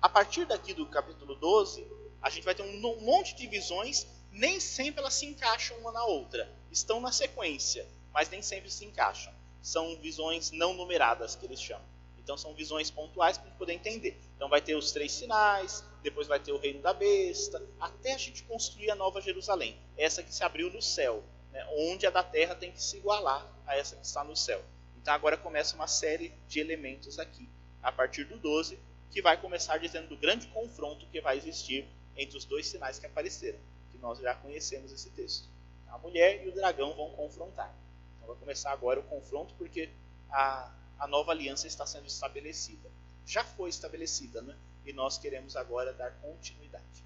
[0.00, 1.86] A partir daqui do capítulo 12,
[2.20, 6.04] a gente vai ter um monte de visões, nem sempre elas se encaixam uma na
[6.04, 6.50] outra.
[6.70, 9.32] Estão na sequência, mas nem sempre se encaixam.
[9.62, 11.86] São visões não numeradas que eles chamam.
[12.18, 14.20] Então são visões pontuais para a gente poder entender.
[14.36, 18.18] Então vai ter os três sinais, depois vai ter o reino da besta, até a
[18.18, 22.22] gente construir a nova Jerusalém, essa que se abriu no céu, né, onde a da
[22.22, 24.62] terra tem que se igualar a essa que está no céu.
[25.08, 27.48] Então agora começa uma série de elementos aqui,
[27.82, 28.78] a partir do 12,
[29.10, 33.06] que vai começar dizendo do grande confronto que vai existir entre os dois sinais que
[33.06, 33.58] apareceram,
[33.90, 35.48] que nós já conhecemos esse texto.
[35.86, 37.74] A mulher e o dragão vão confrontar.
[38.16, 39.88] Então vai começar agora o confronto, porque
[40.28, 42.90] a, a nova aliança está sendo estabelecida.
[43.24, 44.54] Já foi estabelecida, né?
[44.84, 47.02] E nós queremos agora dar continuidade.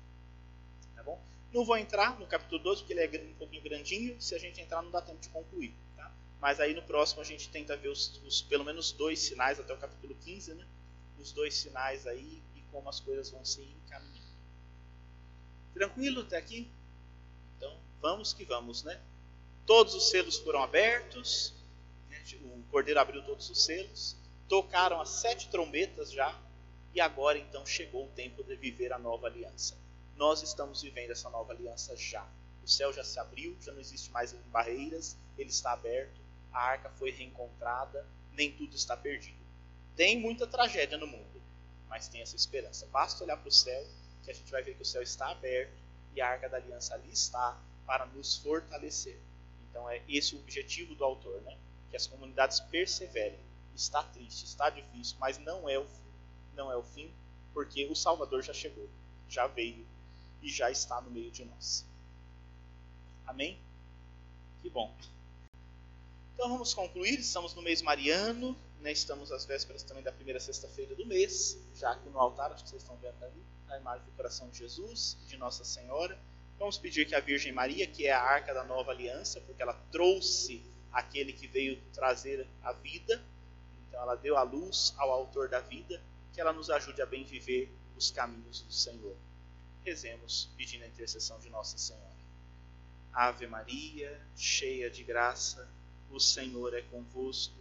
[0.97, 1.23] Tá bom?
[1.53, 4.21] Não vou entrar no capítulo 12, porque ele é um pouquinho grandinho.
[4.21, 5.73] Se a gente entrar, não dá tempo de concluir.
[6.43, 9.73] Mas aí no próximo a gente tenta ver os, os, pelo menos dois sinais até
[9.73, 10.67] o capítulo 15, né?
[11.17, 14.27] Os dois sinais aí e como as coisas vão se encaminhando.
[15.73, 16.69] Tranquilo até aqui?
[17.57, 19.01] Então, vamos que vamos, né?
[19.65, 21.55] Todos os selos foram abertos,
[22.43, 24.17] o cordeiro abriu todos os selos,
[24.49, 26.37] tocaram as sete trombetas já,
[26.93, 29.79] e agora então chegou o tempo de viver a nova aliança.
[30.17, 32.27] Nós estamos vivendo essa nova aliança já.
[32.65, 36.22] O céu já se abriu, já não existe mais barreiras, ele está aberto,
[36.53, 39.43] a arca foi reencontrada, nem tudo está perdido.
[39.97, 41.43] Tem muita tragédia no mundo,
[41.89, 42.87] mas tem essa esperança.
[42.87, 43.87] Basta olhar para o céu
[44.23, 45.77] que a gente vai ver que o céu está aberto
[46.15, 49.19] e a arca da aliança ali está para nos fortalecer.
[49.69, 51.57] Então é esse o objetivo do autor, né?
[51.93, 53.39] que as comunidades perseverem.
[53.75, 56.03] Está triste, está difícil, mas não é o fim.
[56.55, 57.11] Não é o fim,
[57.55, 58.89] porque o Salvador já chegou,
[59.29, 59.87] já veio
[60.43, 61.87] e já está no meio de nós.
[63.27, 63.59] Amém?
[64.61, 64.95] Que bom.
[66.43, 67.21] Então vamos concluir.
[67.21, 68.91] Estamos no mês mariano, né?
[68.91, 72.71] estamos às vésperas também da primeira sexta-feira do mês, já aqui no altar, acho que
[72.71, 76.19] vocês estão vendo ali, a imagem do coração de Jesus e de Nossa Senhora.
[76.59, 79.75] Vamos pedir que a Virgem Maria, que é a arca da nova aliança, porque ela
[79.93, 80.61] trouxe
[80.91, 83.23] aquele que veio trazer a vida.
[83.87, 86.03] Então ela deu a luz ao autor da vida,
[86.35, 89.17] que ela nos ajude a bem viver os caminhos do Senhor.
[89.85, 92.11] Rezemos pedindo a intercessão de Nossa Senhora.
[93.13, 95.71] Ave Maria, cheia de graça,
[96.13, 97.55] o Senhor é convosco.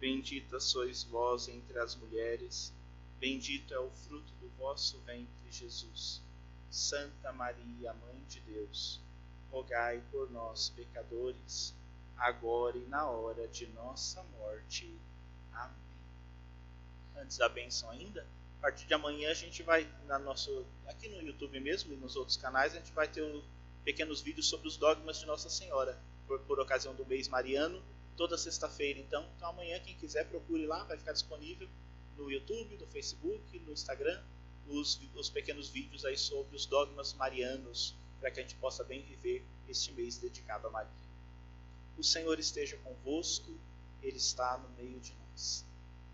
[0.00, 2.72] Bendita sois vós entre as mulheres,
[3.18, 6.20] bendito é o fruto do vosso ventre, Jesus.
[6.70, 9.00] Santa Maria, Mãe de Deus,
[9.50, 11.72] rogai por nós, pecadores,
[12.16, 14.92] agora e na hora de nossa morte.
[15.52, 15.74] Amém.
[17.16, 18.26] Antes da benção ainda,
[18.58, 22.16] a partir de amanhã a gente vai na nosso aqui no YouTube mesmo e nos
[22.16, 23.42] outros canais a gente vai ter um,
[23.84, 25.96] pequenos vídeos sobre os dogmas de Nossa Senhora
[26.26, 27.82] por, por ocasião do mês mariano,
[28.16, 29.00] toda sexta-feira.
[29.00, 31.68] Então, então amanhã quem quiser procure lá, vai ficar disponível
[32.16, 34.22] no YouTube, no Facebook, no Instagram,
[34.66, 39.02] os, os pequenos vídeos aí sobre os dogmas marianos para que a gente possa bem
[39.02, 40.90] viver este mês dedicado a Maria.
[41.98, 43.52] O Senhor esteja convosco,
[44.02, 45.64] Ele está no meio de nós.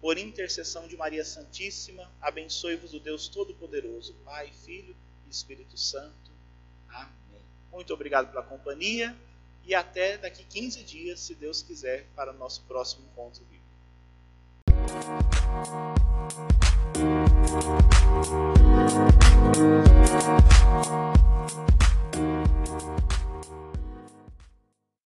[0.01, 4.97] Por intercessão de Maria Santíssima, abençoe-vos o Deus Todo-Poderoso, Pai, Filho
[5.27, 6.31] e Espírito Santo.
[6.89, 7.45] Amém.
[7.71, 9.17] Muito obrigado pela companhia
[9.65, 13.61] e até daqui 15 dias, se Deus quiser, para o nosso próximo encontro vivo.